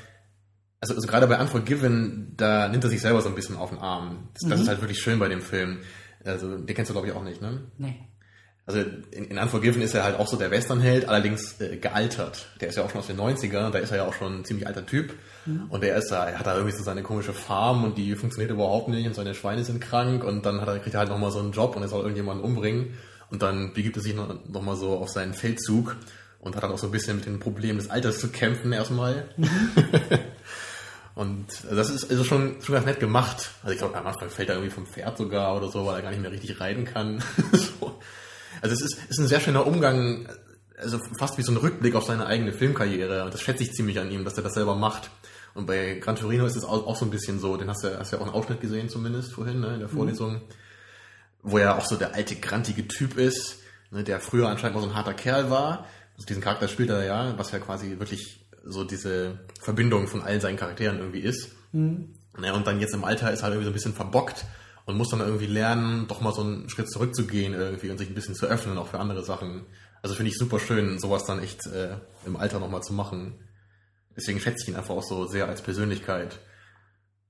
[0.80, 3.78] also, also gerade bei Unforgiven, da nimmt er sich selber so ein bisschen auf den
[3.78, 4.28] Arm.
[4.34, 5.80] Das, das ist halt wirklich schön bei dem Film.
[6.24, 7.70] Also, den kennst du glaube ich auch nicht, ne?
[7.78, 7.96] Nee.
[8.66, 12.46] Also in, in Unforgiven ist er halt auch so der Westernheld, allerdings äh, gealtert.
[12.60, 14.44] Der ist ja auch schon aus den 90ern, da ist er ja auch schon ein
[14.44, 15.14] ziemlich alter Typ.
[15.68, 18.50] Und der ist da, er hat da irgendwie so seine komische Farm und die funktioniert
[18.50, 21.30] überhaupt nicht und seine Schweine sind krank und dann hat er, kriegt er halt nochmal
[21.30, 22.94] so einen Job und er soll irgendjemanden umbringen.
[23.30, 25.96] Und dann begibt er sich noch, noch mal so auf seinen Feldzug
[26.40, 29.28] und hat dann auch so ein bisschen mit den Problemen des Alters zu kämpfen erstmal.
[31.14, 33.50] Und das ist, ist schon, schon ganz nett gemacht.
[33.62, 36.02] Also ich glaube, am Anfang fällt er irgendwie vom Pferd sogar oder so, weil er
[36.02, 37.22] gar nicht mehr richtig reiten kann.
[37.52, 38.00] so.
[38.60, 40.28] Also es ist, ist ein sehr schöner Umgang.
[40.78, 43.24] also fast wie so ein Rückblick auf seine eigene Filmkarriere.
[43.24, 45.10] Und das schätze ich ziemlich an ihm, dass er das selber macht.
[45.54, 47.98] Und bei Gran Torino ist es auch, auch so ein bisschen so, den hast du,
[47.98, 50.40] hast ja auch einen Ausschnitt gesehen zumindest vorhin, ne, in der Vorlesung, mhm.
[51.42, 53.60] wo er auch so der alte, grantige Typ ist,
[53.92, 55.86] ne, der früher anscheinend mal so ein harter Kerl war.
[56.16, 60.40] Also diesen Charakter spielt er ja, was ja quasi wirklich so diese Verbindung von all
[60.40, 61.50] seinen Charakteren irgendwie ist.
[61.72, 62.14] Mhm.
[62.36, 64.44] Ne, und dann jetzt im Alter ist er halt irgendwie so ein bisschen verbockt
[64.86, 68.14] und muss dann irgendwie lernen, doch mal so einen Schritt zurückzugehen irgendwie und sich ein
[68.14, 69.64] bisschen zu öffnen, auch für andere Sachen.
[70.02, 73.34] Also finde ich super schön, sowas dann echt äh, im Alter nochmal zu machen.
[74.16, 76.38] Deswegen schätze ich ihn einfach auch so sehr als Persönlichkeit.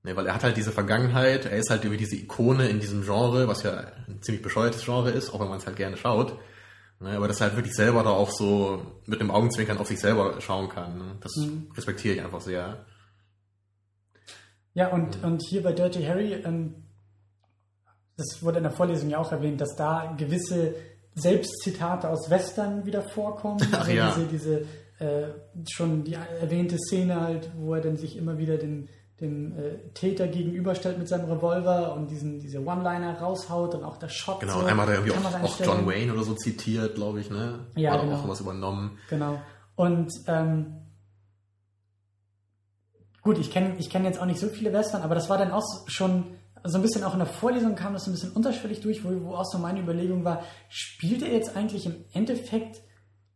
[0.03, 3.03] Ne, weil er hat halt diese Vergangenheit, er ist halt irgendwie diese Ikone in diesem
[3.03, 6.37] Genre, was ja ein ziemlich bescheuertes Genre ist, auch wenn man es halt gerne schaut.
[6.99, 9.99] Ne, aber dass er halt wirklich selber da auch so mit dem Augenzwinkern auf sich
[9.99, 10.97] selber schauen kann.
[10.97, 11.17] Ne?
[11.21, 11.71] Das mhm.
[11.75, 12.85] respektiere ich einfach sehr.
[14.75, 15.23] Ja, und, mhm.
[15.23, 16.85] und hier bei Dirty Harry, ähm,
[18.17, 20.75] das wurde in der Vorlesung ja auch erwähnt, dass da gewisse
[21.15, 23.59] Selbstzitate aus Western wieder vorkommen.
[23.71, 24.13] Ach, also ja.
[24.15, 24.65] diese, diese
[24.99, 25.33] äh,
[25.69, 28.87] schon die erwähnte Szene halt, wo er dann sich immer wieder den,
[29.19, 34.09] dem äh, Täter gegenüberstellt mit seinem Revolver und diesen, diese One-Liner raushaut und auch der
[34.09, 34.41] Shot.
[34.41, 37.29] Genau, so, einmal hat er irgendwie auch, auch, John Wayne oder so zitiert, glaube ich,
[37.29, 37.59] ne?
[37.75, 38.15] Ja, War genau.
[38.15, 38.97] auch was übernommen.
[39.09, 39.41] Genau.
[39.75, 40.77] Und ähm,
[43.21, 45.51] gut, ich kenne ich kenn jetzt auch nicht so viele Western, aber das war dann
[45.51, 46.35] auch schon
[46.65, 49.09] so ein bisschen auch in der Vorlesung kam das so ein bisschen unterschwellig durch, wo,
[49.23, 52.81] wo auch so meine Überlegung war, spielt er jetzt eigentlich im Endeffekt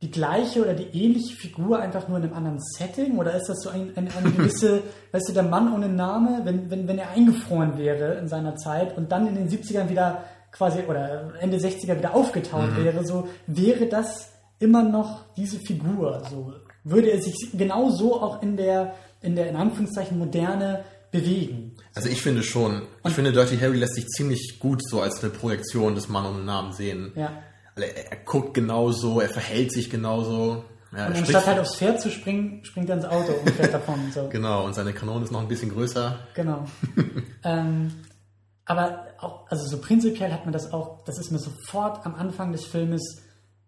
[0.01, 3.17] die gleiche oder die ähnliche Figur einfach nur in einem anderen Setting?
[3.17, 6.71] Oder ist das so ein, ein, eine gewisse, weißt du, der Mann ohne Name, wenn,
[6.71, 10.79] wenn, wenn er eingefroren wäre in seiner Zeit und dann in den 70ern wieder quasi
[10.87, 12.83] oder Ende 60er wieder aufgetaucht mhm.
[12.83, 16.23] wäre, so wäre das immer noch diese Figur.
[16.29, 16.53] So
[16.83, 21.68] würde er sich genau so auch in der, in der in Anführungszeichen Moderne bewegen.
[21.99, 25.33] Also ich finde schon, ich finde Dirty Harry lässt sich ziemlich gut so als eine
[25.33, 27.11] Projektion des Mann ohne Namen sehen.
[27.13, 27.29] Ja.
[27.75, 30.63] Er, er guckt genauso, er verhält sich genauso.
[30.95, 34.13] Ja, und anstatt halt aufs Pferd zu springen, springt er ins Auto und fährt davon.
[34.13, 34.29] So.
[34.31, 36.19] Genau, und seine Kanone ist noch ein bisschen größer.
[36.35, 36.63] Genau.
[37.43, 37.91] ähm,
[38.63, 42.53] aber auch, also so prinzipiell hat mir das auch, das ist mir sofort am Anfang
[42.53, 43.23] des Filmes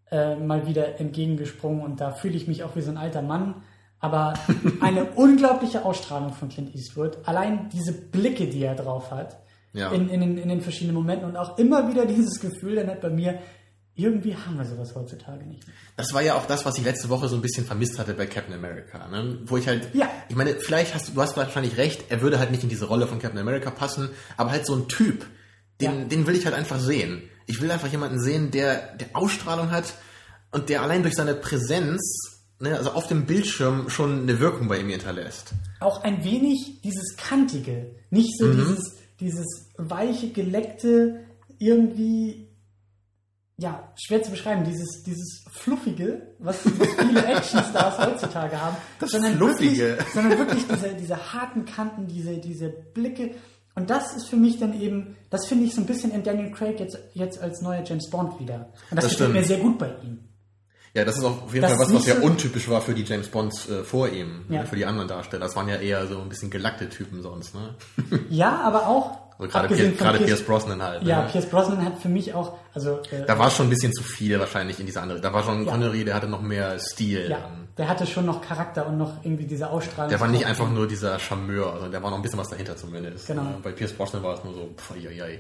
[0.10, 3.56] äh, mal wieder entgegengesprungen und da fühle ich mich auch wie so ein alter Mann.
[4.02, 4.34] Aber
[4.82, 9.38] eine unglaubliche Ausstrahlung von Clint Eastwood, allein diese Blicke, die er drauf hat,
[9.74, 9.92] ja.
[9.92, 13.10] in, in, in den verschiedenen Momenten und auch immer wieder dieses Gefühl, dann hat bei
[13.10, 13.40] mir,
[13.96, 15.64] irgendwie haben wir sowas heutzutage nicht.
[15.98, 18.26] Das war ja auch das, was ich letzte Woche so ein bisschen vermisst hatte bei
[18.26, 19.08] Captain America.
[19.08, 19.40] Ne?
[19.46, 20.10] Wo ich halt, ja.
[20.30, 22.86] ich meine, vielleicht hast du, du hast wahrscheinlich recht, er würde halt nicht in diese
[22.86, 25.26] Rolle von Captain America passen, aber halt so ein Typ,
[25.80, 26.06] den, ja.
[26.06, 27.24] den will ich halt einfach sehen.
[27.48, 29.94] Ich will einfach jemanden sehen, der, der Ausstrahlung hat
[30.52, 32.31] und der allein durch seine Präsenz,
[32.62, 35.54] ne, also auf dem Bildschirm schon eine Wirkung bei ihm hinterlässt.
[35.80, 38.58] Auch ein wenig dieses Kantige, nicht so mhm.
[38.58, 41.26] dieses, dieses weiche, geleckte,
[41.60, 42.48] irgendwie
[43.58, 48.76] ja, schwer zu beschreiben, dieses, dieses Fluffige, was, viele Actionstars heutzutage haben.
[49.00, 49.98] Das sondern Fluffige.
[49.98, 53.36] Wirklich, sondern wirklich diese, diese harten Kanten, diese, diese Blicke.
[53.76, 56.52] Und das ist für mich dann eben, das finde ich so ein bisschen in Daniel
[56.52, 58.74] Craig jetzt, jetzt als neuer James Bond wieder.
[58.90, 60.31] Und das, das gefällt mir sehr gut bei ihm.
[60.94, 63.04] Ja, das ist auf jeden das Fall was, was ja so untypisch war für die
[63.04, 64.62] James Bonds äh, vor ihm, ne, ja.
[64.62, 65.46] ne, für die anderen Darsteller.
[65.46, 67.76] Das waren ja eher so ein bisschen gelackte Typen sonst, ne?
[68.30, 71.04] Ja, aber auch also gerade, Pierce, gerade Pierce, Brosnan halt.
[71.04, 71.30] Ja, ne?
[71.32, 74.40] Pierce Brosnan hat für mich auch, also äh, da war schon ein bisschen zu viel
[74.40, 75.22] wahrscheinlich in dieser andere.
[75.22, 75.72] Da war schon ja.
[75.72, 77.30] Connery, der hatte noch mehr Stil.
[77.30, 80.10] Ja, der hatte schon noch Charakter und noch irgendwie diese Ausstrahlung.
[80.10, 82.76] Der war nicht einfach nur dieser Charmeur, also der war noch ein bisschen was dahinter
[82.76, 83.28] zumindest.
[83.28, 83.44] Genau.
[83.44, 83.56] Ne?
[83.64, 85.40] Bei Pierce Brosnan war es nur so, pff, ei, ei.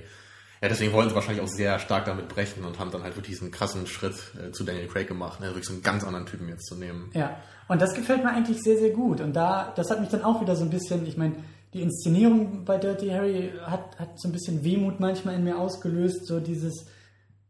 [0.61, 3.35] Ja, deswegen wollten sie wahrscheinlich auch sehr stark damit brechen und haben dann halt wirklich
[3.37, 5.47] diesen krassen Schritt äh, zu Daniel Craig gemacht, ne?
[5.47, 7.09] wirklich so einen ganz anderen Typen jetzt zu nehmen.
[7.13, 7.37] Ja,
[7.67, 9.21] und das gefällt mir eigentlich sehr, sehr gut.
[9.21, 11.35] Und da, das hat mich dann auch wieder so ein bisschen, ich meine,
[11.73, 16.27] die Inszenierung bei Dirty Harry hat, hat so ein bisschen Wehmut manchmal in mir ausgelöst,
[16.27, 16.85] so dieses,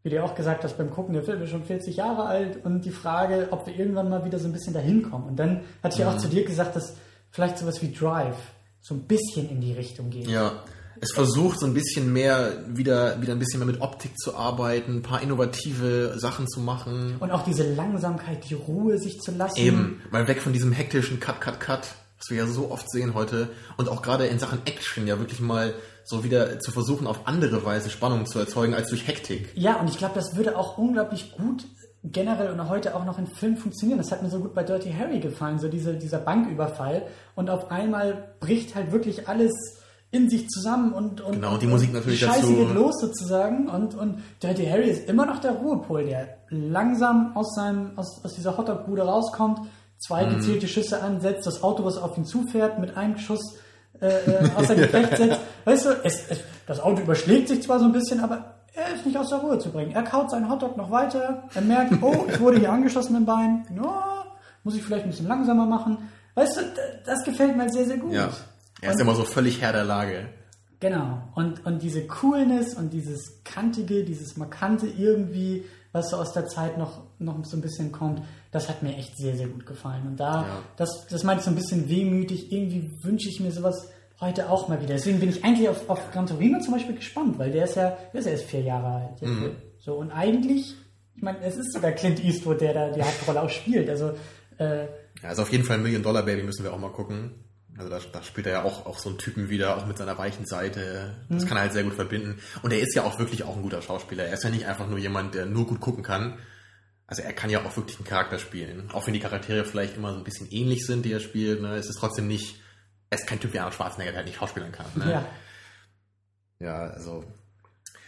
[0.04, 2.64] wie du ja auch gesagt hast, beim Gucken, der Film ist schon 40 Jahre alt
[2.64, 5.28] und die Frage, ob wir irgendwann mal wieder so ein bisschen dahin kommen.
[5.28, 6.20] Und dann hatte ich ja auch mhm.
[6.20, 6.96] zu dir gesagt, dass
[7.30, 8.38] vielleicht sowas wie Drive
[8.80, 10.28] so ein bisschen in die Richtung geht.
[10.28, 10.64] Ja,
[11.00, 14.98] es versucht so ein bisschen mehr, wieder, wieder ein bisschen mehr mit Optik zu arbeiten,
[14.98, 17.16] ein paar innovative Sachen zu machen.
[17.20, 19.60] Und auch diese Langsamkeit, die Ruhe sich zu lassen.
[19.60, 21.88] Eben, mal weg von diesem hektischen Cut, Cut, Cut,
[22.20, 23.50] was wir ja so oft sehen heute.
[23.78, 25.74] Und auch gerade in Sachen Action ja wirklich mal
[26.04, 29.52] so wieder zu versuchen, auf andere Weise Spannung zu erzeugen als durch Hektik.
[29.56, 31.66] Ja, und ich glaube, das würde auch unglaublich gut
[32.04, 34.00] generell und heute auch noch in Filmen funktionieren.
[34.00, 37.08] Das hat mir so gut bei Dirty Harry gefallen, so diese, dieser Banküberfall.
[37.36, 39.52] Und auf einmal bricht halt wirklich alles
[40.12, 42.56] in sich zusammen und, und, genau, die Musik natürlich Scheiße dazu.
[42.56, 47.56] geht los sozusagen und, und Dirty Harry ist immer noch der Ruhepol, der langsam aus
[47.56, 49.62] seinem, aus, aus dieser Hotdog-Bude rauskommt,
[50.00, 50.36] zwei mhm.
[50.36, 53.58] gezielte Schüsse ansetzt, das Auto, was auf ihn zufährt, mit einem Schuss
[54.02, 55.40] äh, äh außer Gefecht setzt.
[55.64, 59.06] Weißt du, es, es, das Auto überschlägt sich zwar so ein bisschen, aber er ist
[59.06, 59.92] nicht aus der Ruhe zu bringen.
[59.92, 61.44] Er kaut seinen Hotdog noch weiter.
[61.54, 63.66] Er merkt, oh, ich wurde hier angeschossen im Bein.
[63.76, 64.26] Ja,
[64.64, 66.10] muss ich vielleicht ein bisschen langsamer machen.
[66.36, 66.62] Weißt du,
[67.06, 68.14] das gefällt mir sehr, sehr gut.
[68.14, 68.30] Ja.
[68.82, 70.30] Er ist immer so völlig Herr der Lage.
[70.80, 71.22] Genau.
[71.36, 76.78] Und, und diese Coolness und dieses Kantige, dieses Markante irgendwie, was so aus der Zeit
[76.80, 80.08] noch, noch so ein bisschen kommt, das hat mir echt sehr, sehr gut gefallen.
[80.08, 80.64] Und da, Ja.
[80.78, 82.52] das, das meine ich so ein bisschen wehmütig.
[82.52, 84.96] Irgendwie wünsche ich mir sowas heute auch mal wieder.
[84.96, 87.96] Deswegen bin ich eigentlich auf, auf Gran Torino zum Beispiel gespannt, weil der ist ja,
[88.12, 89.22] der ist ja erst vier Jahre alt.
[89.22, 89.52] Mhm.
[89.78, 90.76] So, und eigentlich,
[91.16, 93.88] ich meine, es ist sogar Clint Eastwood, der da die Hauptrolle auch spielt.
[93.90, 94.14] Also,
[94.58, 97.32] äh, Ja, also auf jeden Fall Million Dollar Baby müssen wir auch mal gucken.
[97.82, 100.16] Also da, da spielt er ja auch, auch so einen Typen wieder, auch mit seiner
[100.16, 101.16] weichen Seite.
[101.30, 102.40] Das kann er halt sehr gut verbinden.
[102.62, 104.26] Und er ist ja auch wirklich auch ein guter Schauspieler.
[104.26, 106.38] Er ist ja nicht einfach nur jemand, der nur gut gucken kann.
[107.08, 108.92] Also er kann ja auch wirklich einen Charakter spielen.
[108.92, 111.60] Auch wenn die Charaktere vielleicht immer so ein bisschen ähnlich sind, die er spielt.
[111.60, 111.74] Ne?
[111.74, 112.62] Es ist trotzdem nicht,
[113.10, 114.86] er ist kein Typ wie Arnold Schwarzenegger, der halt nicht schauspielern kann.
[114.94, 115.12] Ne?
[115.12, 115.26] ja.
[116.60, 117.24] Ja, also.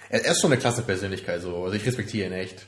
[0.09, 1.63] Er, er ist schon eine klasse Persönlichkeit, so.
[1.63, 2.67] Also ich respektiere ihn echt.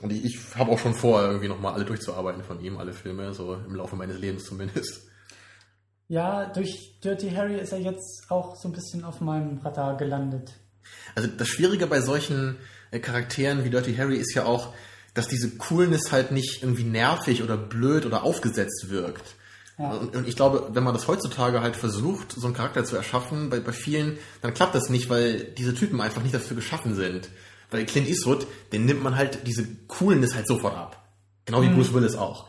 [0.00, 3.32] Und ich, ich habe auch schon vor, irgendwie nochmal alle durchzuarbeiten von ihm, alle Filme,
[3.32, 5.13] so im Laufe meines Lebens zumindest.
[6.08, 10.52] Ja, durch Dirty Harry ist er jetzt auch so ein bisschen auf meinem Radar gelandet.
[11.14, 12.56] Also das Schwierige bei solchen
[12.90, 14.74] äh, Charakteren wie Dirty Harry ist ja auch,
[15.14, 19.36] dass diese Coolness halt nicht irgendwie nervig oder blöd oder aufgesetzt wirkt.
[19.78, 19.92] Ja.
[19.92, 23.60] Und, ich glaube, wenn man das heutzutage halt versucht, so einen Charakter zu erschaffen, bei,
[23.60, 27.28] bei vielen, dann klappt das nicht, weil diese Typen einfach nicht dafür geschaffen sind.
[27.70, 31.08] Weil Clint Eastwood, den nimmt man halt diese Coolness halt sofort ab.
[31.44, 32.46] Genau wie Bruce Willis auch.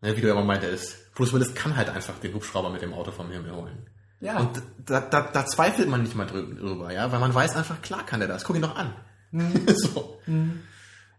[0.00, 1.12] Ne, wie du ja mal meintest.
[1.14, 3.90] Bruce Willis kann halt einfach den Hubschrauber mit dem Auto vom Himmel holen.
[4.20, 4.38] Ja.
[4.38, 7.82] Und da, da, da zweifelt man nicht mal drü- drüber, ja, weil man weiß einfach,
[7.82, 8.44] klar kann der das.
[8.44, 8.94] Guck ihn doch an.
[9.74, 10.20] so.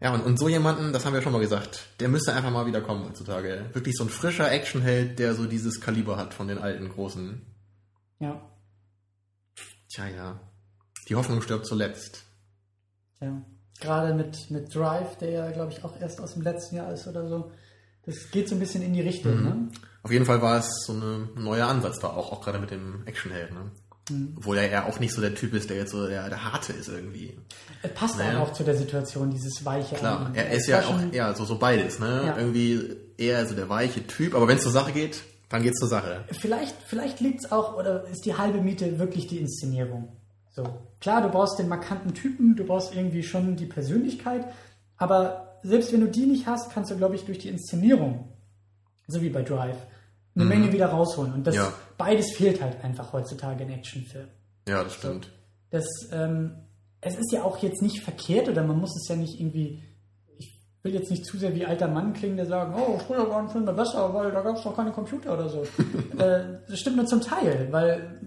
[0.02, 2.66] Ja, und, und so jemanden, das haben wir schon mal gesagt, der müsste einfach mal
[2.66, 3.70] wieder kommen heutzutage.
[3.74, 7.46] Wirklich so ein frischer Actionheld, der so dieses Kaliber hat von den alten großen.
[8.20, 8.42] Ja.
[9.90, 10.40] Tja, ja.
[11.10, 12.24] Die Hoffnung stirbt zuletzt.
[13.20, 13.42] Ja.
[13.82, 17.08] Gerade mit, mit Drive, der ja, glaube ich, auch erst aus dem letzten Jahr ist
[17.08, 17.52] oder so.
[18.10, 19.70] Das geht so ein bisschen in die Richtung, ne?
[20.02, 23.04] Auf jeden Fall war es so ein neuer Ansatz da auch, auch gerade mit dem
[23.06, 23.72] Actionheld, ne?
[24.38, 26.74] Obwohl er ja auch nicht so der Typ ist, der jetzt so der, der Harte
[26.74, 27.38] ist irgendwie.
[27.84, 28.40] Es passt Naja.
[28.40, 29.96] auch zu der Situation, dieses Weiche.
[29.96, 32.24] Klar, an er ist ja auch eher so, so beides, ne?
[32.26, 32.38] Ja.
[32.38, 35.90] Irgendwie eher so der weiche Typ, aber wenn es zur Sache geht, dann geht's zur
[35.90, 36.24] Sache.
[36.32, 40.10] Vielleicht, vielleicht liegt es auch, oder ist die halbe Miete wirklich die Inszenierung.
[40.56, 40.64] So.
[41.02, 44.46] Klar, du brauchst den markanten Typen, du brauchst irgendwie schon die Persönlichkeit,
[44.98, 48.30] aber selbst wenn du die nicht hast, kannst du, glaube ich, durch die Inszenierung,
[49.08, 49.78] so wie bei Drive,
[50.36, 51.34] eine Menge wieder rausholen.
[51.34, 51.74] Und das Ja.
[51.98, 54.30] beides fehlt halt einfach heutzutage in Actionfilmen.
[54.68, 55.32] Ja, das stimmt.
[55.72, 56.56] Das, ähm,
[57.02, 59.84] es ist ja auch jetzt nicht verkehrt oder man muss es ja nicht irgendwie.
[60.38, 60.54] Ich
[60.84, 63.74] will jetzt nicht zu sehr wie alter Mann klingen, der sagen, oh, früher waren Filme
[63.74, 65.64] besser, weil da gab es doch keine Computer oder so.
[66.18, 68.22] äh, das stimmt nur zum Teil, weil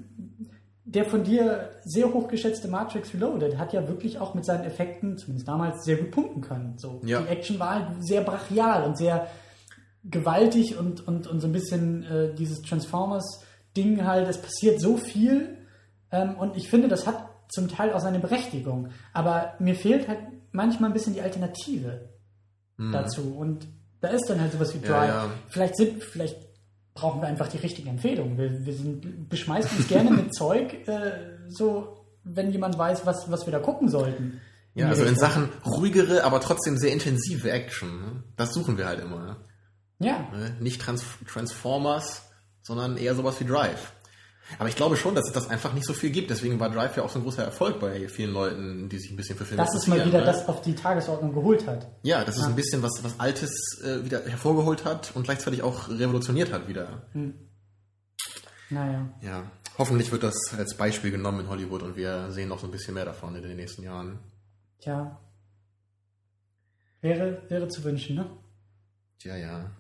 [0.94, 5.48] der von dir sehr hochgeschätzte Matrix Reloaded hat ja wirklich auch mit seinen Effekten, zumindest
[5.48, 6.74] damals, sehr gut punkten können.
[6.78, 7.00] So.
[7.04, 7.20] Ja.
[7.22, 9.26] Die Action war halt sehr brachial und sehr
[10.04, 15.58] gewaltig und, und, und so ein bisschen äh, dieses Transformers-Ding halt, es passiert so viel
[16.10, 18.88] ähm, und ich finde, das hat zum Teil auch seine Berechtigung.
[19.12, 20.20] Aber mir fehlt halt
[20.52, 22.08] manchmal ein bisschen die Alternative
[22.78, 23.36] dazu.
[23.38, 23.68] Und
[24.00, 24.84] da ist dann halt sowas wie Mhm.
[24.84, 25.08] Ja, Drive.
[25.08, 25.30] ja.
[25.50, 26.36] Vielleicht sind, vielleicht
[26.94, 28.36] brauchen wir einfach die richtigen Empfehlungen.
[28.36, 33.46] Wir, wir sind, beschmeißen uns gerne mit Zeug, äh, so, wenn jemand weiß, was, was
[33.46, 34.40] wir da gucken sollten.
[34.74, 35.16] Ja, also in.
[35.16, 38.00] Sachen ruhigere, aber trotzdem sehr intensive Action.
[38.00, 38.22] ne?
[38.36, 39.38] Das suchen wir halt immer.
[39.98, 40.56] Ja, ne?
[40.60, 42.22] Nicht Trans Transformers,
[42.62, 43.92] sondern eher sowas wie Drive.
[44.58, 46.30] Aber ich glaube schon, dass es das einfach nicht so viel gibt.
[46.30, 49.16] Deswegen war Drive ja auch so ein großer Erfolg bei vielen Leuten, die sich ein
[49.16, 50.26] bisschen für Filme dass es mal wieder ne?
[50.26, 51.86] das auf die Tagesordnung geholt hat.
[52.02, 55.88] Ja, das ist ein bisschen was, was Altes äh, wieder hervorgeholt hat und gleichzeitig auch
[55.88, 57.02] revolutioniert hat wieder.
[58.70, 59.08] Naja.
[59.20, 62.72] Ja, hoffentlich wird das als Beispiel genommen in Hollywood und wir sehen noch so ein
[62.72, 64.18] bisschen mehr davon in den nächsten Jahren.
[64.80, 65.18] Tja.
[67.00, 68.30] Wäre, wäre zu wünschen, ne?
[69.18, 69.70] Tja, ja.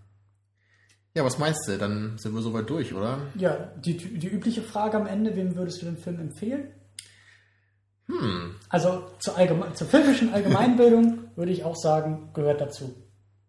[1.14, 1.76] Ja, was meinst du?
[1.78, 3.18] Dann sind wir soweit durch, oder?
[3.34, 6.68] Ja, die, die übliche Frage am Ende, wem würdest du den Film empfehlen?
[8.06, 8.56] Hm.
[8.68, 12.94] Also zur, allgeme zur filmischen Allgemeinbildung würde ich auch sagen, gehört dazu.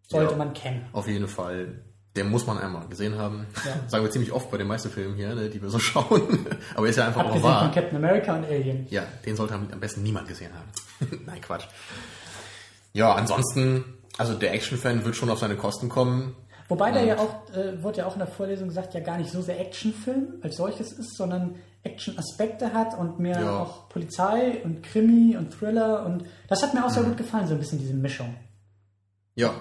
[0.08, 0.38] Sollte Ja.
[0.38, 0.86] man kennen.
[0.92, 1.82] Auf jeden Fall.
[2.16, 3.46] Den muss man einmal gesehen haben.
[3.64, 3.72] Ja.
[3.88, 6.46] Sagen wir ziemlich oft bei den meisten Filmen hier, ne, die wir so schauen.
[6.76, 7.72] Aber ist ja einfach auch Abgesehen von wahr.
[7.72, 8.86] Captain America und Alien.
[8.90, 10.68] Ja, den sollte am besten niemand gesehen haben.
[11.26, 11.64] Nein, Quatsch.
[12.92, 13.84] Ja, ansonsten,
[14.18, 16.36] also der Action-Fan wird schon auf seine Kosten kommen.
[16.68, 19.30] Wobei der ja auch, äh, wurde ja auch in der Vorlesung gesagt, ja gar nicht
[19.30, 23.58] so sehr Actionfilm als solches ist, sondern Action-Aspekte hat und mehr Ja.
[23.58, 26.94] auch Polizei und Krimi und Thriller und das hat mir auch Mhm.
[26.94, 28.34] sehr gut gefallen, so ein bisschen diese Mischung.
[29.34, 29.52] Ja,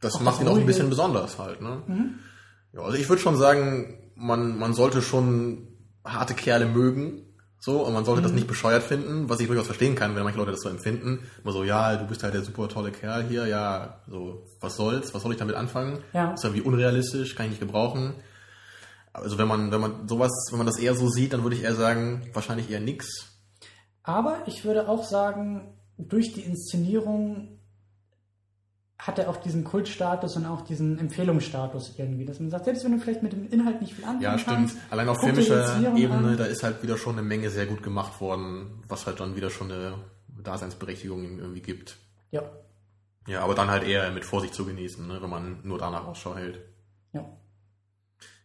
[0.00, 1.60] das Auch macht das ihn auch ein bisschen besonders halt.
[1.62, 1.82] Ne?
[2.72, 5.66] Ja, also ich würde schon sagen, man, man sollte schon
[6.04, 7.22] harte Kerle mögen.
[7.66, 10.38] So, und man sollte das nicht bescheuert finden, was ich durchaus verstehen kann, wenn manche
[10.38, 11.28] Leute das so empfinden.
[11.42, 15.12] Immer so, ja, du bist halt der super tolle Kerl hier, ja, so, was soll's,
[15.14, 15.98] was soll ich damit anfangen?
[16.12, 16.32] Ja.
[16.34, 18.14] Ist irgendwie unrealistisch, kann ich nicht gebrauchen.
[19.12, 21.64] Also wenn man, wenn man sowas, wenn man das eher so sieht, dann würde ich
[21.64, 23.32] eher sagen, wahrscheinlich eher nix.
[24.04, 27.58] Aber ich würde auch sagen, durch die Inszenierung
[28.98, 32.92] hat er auch diesen Kultstatus und auch diesen Empfehlungsstatus irgendwie, dass man sagt, selbst wenn
[32.92, 34.56] du vielleicht mit dem Inhalt nicht viel anfangen Ja, stimmt.
[34.56, 36.36] kannst, Allein auf filmischer Ebene, an.
[36.38, 39.50] da ist halt wieder schon eine Menge sehr gut gemacht worden, was halt dann wieder
[39.50, 39.94] schon eine
[40.42, 41.98] Daseinsberechtigung irgendwie gibt.
[42.30, 42.42] Ja,
[43.26, 46.34] Ja, aber dann halt eher mit Vorsicht zu genießen, ne, wenn man nur danach Ausschau
[46.36, 46.58] hält.
[47.12, 47.24] ja.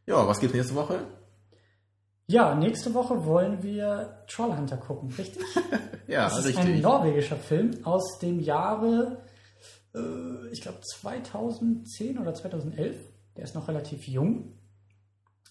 [0.08, 1.00] Ja, was gibt's nächste Woche?
[2.28, 5.44] Ja, nächste Woche wollen wir Trollhunter gucken, richtig?
[6.08, 6.82] Ja, Das ist ein richtig.
[6.84, 9.20] norwegischer Film aus dem Jahre,
[9.96, 12.98] äh, ich glaube 2010 oder 2011.
[13.38, 14.54] Der ist noch relativ jung.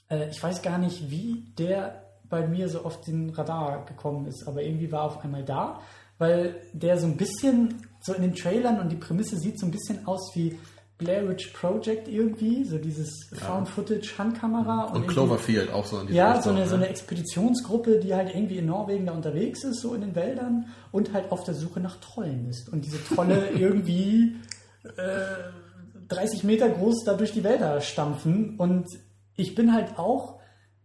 [0.09, 4.47] Äh, ich weiß gar nicht, wie der bei mir so auf den Radar gekommen ist,
[4.47, 5.81] aber irgendwie war er auf einmal da,
[6.19, 9.73] weil der so ein bisschen, so in den Trailern und die Prämisse sieht so ein
[9.73, 10.59] bisschen aus wie
[11.01, 14.85] Blair Witch Project irgendwie, so dieses Found-Footage-Handkamera.
[14.85, 16.69] Und irgendwie- Cloverfield auch so in ja, Richtung, so eine, ne?
[16.69, 20.67] so eine Expeditionsgruppe, die halt irgendwie in Norwegen da unterwegs ist, so in den Wäldern
[20.93, 22.69] und halt auf der Suche nach Trollen ist.
[22.69, 24.37] Und diese Trolle irgendwie
[24.85, 28.57] äh, 30 Meter groß da durch die Wälder stampfen.
[28.59, 28.87] Und
[29.35, 30.39] ich bin halt auch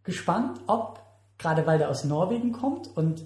[0.03, 1.01] gespannt, ob,
[1.37, 3.23] gerade weil der aus Norwegen kommt und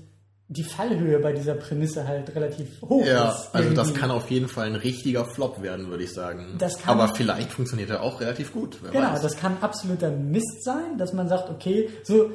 [0.52, 3.50] die Fallhöhe bei dieser Prämisse halt relativ hoch Ja, ist.
[3.54, 6.56] also das kann auf jeden Fall ein richtiger Flop werden, würde ich sagen.
[6.58, 8.80] Das kann- Aber vielleicht funktioniert er auch relativ gut.
[8.82, 9.22] Wer Genau, weiß.
[9.22, 12.32] das kann absoluter Mist sein, dass man sagt, okay, so,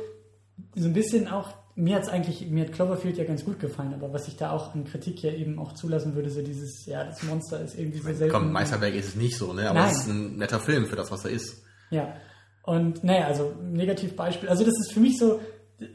[0.77, 3.93] so ein bisschen auch, mir hat es eigentlich, mir hat Cloverfield ja ganz gut gefallen,
[3.93, 7.03] aber was ich da auch an Kritik ja eben auch zulassen würde, so dieses, ja,
[7.03, 8.33] das Monster ist irgendwie so selten.
[8.33, 9.69] Komm, Meisterwerk ist es nicht so, ne?
[9.69, 9.91] Aber Nein.
[9.91, 11.65] es ist ein netter Film für das, was er ist.
[11.91, 12.15] Ja.
[12.63, 15.41] Und naja, also Negativbeispiel, also das ist für mich so,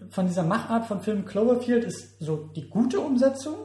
[0.09, 3.55] von dieser Machart von Film Cloverfield ist so die gute Umsetzung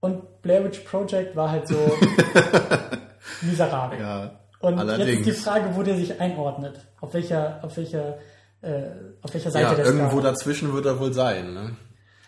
[0.00, 1.76] und Blair Witch Project war halt so
[3.42, 4.00] miserabel.
[4.00, 4.30] Ja,
[4.60, 5.08] Und allerdings.
[5.08, 6.86] jetzt die Frage, wo der sich einordnet.
[7.00, 8.18] Auf welcher, auf welcher,
[8.60, 8.90] äh,
[9.22, 11.76] auf welcher Seite ja, der irgendwo dazwischen wird er wohl sein, ne?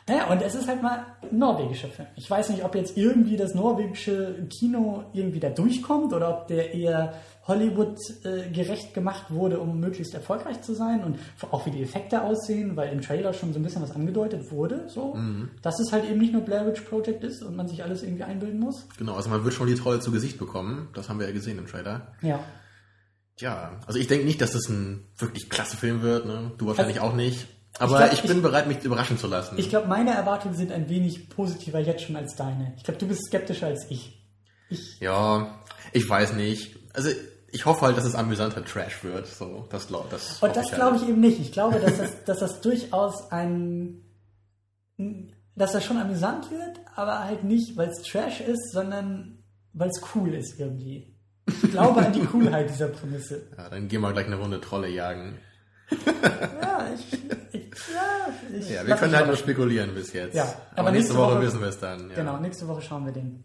[0.08, 2.08] Ja, und es ist halt mal ein norwegischer Film.
[2.16, 6.74] Ich weiß nicht, ob jetzt irgendwie das norwegische Kino irgendwie da durchkommt oder ob der
[6.74, 7.14] eher
[7.46, 11.18] Hollywood äh, gerecht gemacht wurde, um möglichst erfolgreich zu sein und
[11.50, 14.88] auch wie die Effekte aussehen, weil im Trailer schon so ein bisschen was angedeutet wurde,
[14.88, 15.16] so,
[15.62, 18.24] dass es halt eben nicht nur Blair Witch Project ist und man sich alles irgendwie
[18.24, 18.86] einbilden muss.
[18.98, 20.88] Genau, also man wird schon die Trolle zu Gesicht bekommen.
[20.94, 22.12] Das haben wir ja gesehen im Trailer.
[22.22, 22.40] Ja.
[23.36, 26.52] Tja, also ich denke nicht, dass das ein wirklich klasse Film wird, ne?
[26.58, 27.46] Du wahrscheinlich Also, auch nicht.
[27.78, 29.56] Aber glaub, ich, bin bereit, mich überraschen zu lassen.
[29.58, 32.74] Ich glaube, meine Erwartungen sind ein wenig positiver jetzt schon als deine.
[32.76, 34.20] Ich glaube, du bist skeptischer als ich.
[35.00, 35.58] ja,
[35.92, 36.76] ich weiß nicht.
[36.92, 37.10] Also
[37.52, 39.26] ich hoffe halt, dass es amüsanter Trash wird.
[39.26, 40.74] So, das glaube das Und das halt.
[40.74, 41.40] glaube ich eben nicht.
[41.40, 44.02] Ich glaube, dass das, dass das durchaus ein.
[45.56, 49.42] dass das schon amüsant wird, aber halt nicht, weil es Trash ist, sondern
[49.72, 51.14] weil es cool ist irgendwie.
[51.46, 53.48] Ich glaube an die Coolheit dieser Prämisse.
[53.56, 55.38] Ja, dann gehen wir gleich eine Runde Trolle jagen.
[56.62, 57.12] Ja, ich.
[57.52, 60.34] ich ja, ich Ja, wir können halt nur spekulieren bis jetzt.
[60.34, 62.08] Ja, aber, aber nächste, nächste Woche, Woche- wissen wir es dann.
[62.10, 62.16] Ja.
[62.16, 63.44] Genau, nächste Woche schauen wir den.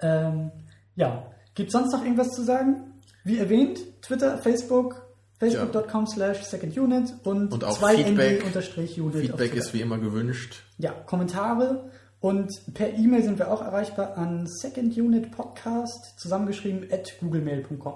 [0.00, 0.50] Ähm,
[0.94, 2.94] ja, gibt sonst noch irgendwas zu sagen?
[3.24, 5.06] Wie erwähnt, Twitter, Facebook,
[5.38, 8.40] facebook.com slash secondunit und, Und auch 2 Feedback.
[8.40, 9.14] ND unterstrich Unit.
[9.14, 10.62] auf Feedback ist wie immer gewünscht.
[10.78, 11.90] Ja, Kommentare
[12.20, 17.94] und per E-Mail sind wir auch erreichbar an secondunitpodcast, zusammengeschrieben at googlemail.com.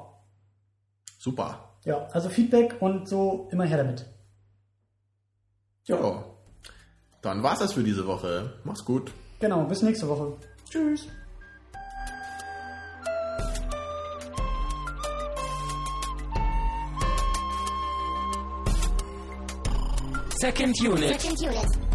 [1.18, 1.69] Super.
[1.84, 4.06] Ja, also Feedback und so immer her damit.
[5.84, 6.24] Ja.
[7.22, 8.52] Dann war's das für diese Woche.
[8.64, 9.12] Mach's gut.
[9.40, 10.36] Genau, bis nächste Woche.
[10.68, 11.06] Tschüss.
[20.40, 21.20] Second unit.
[21.20, 21.89] Second unit.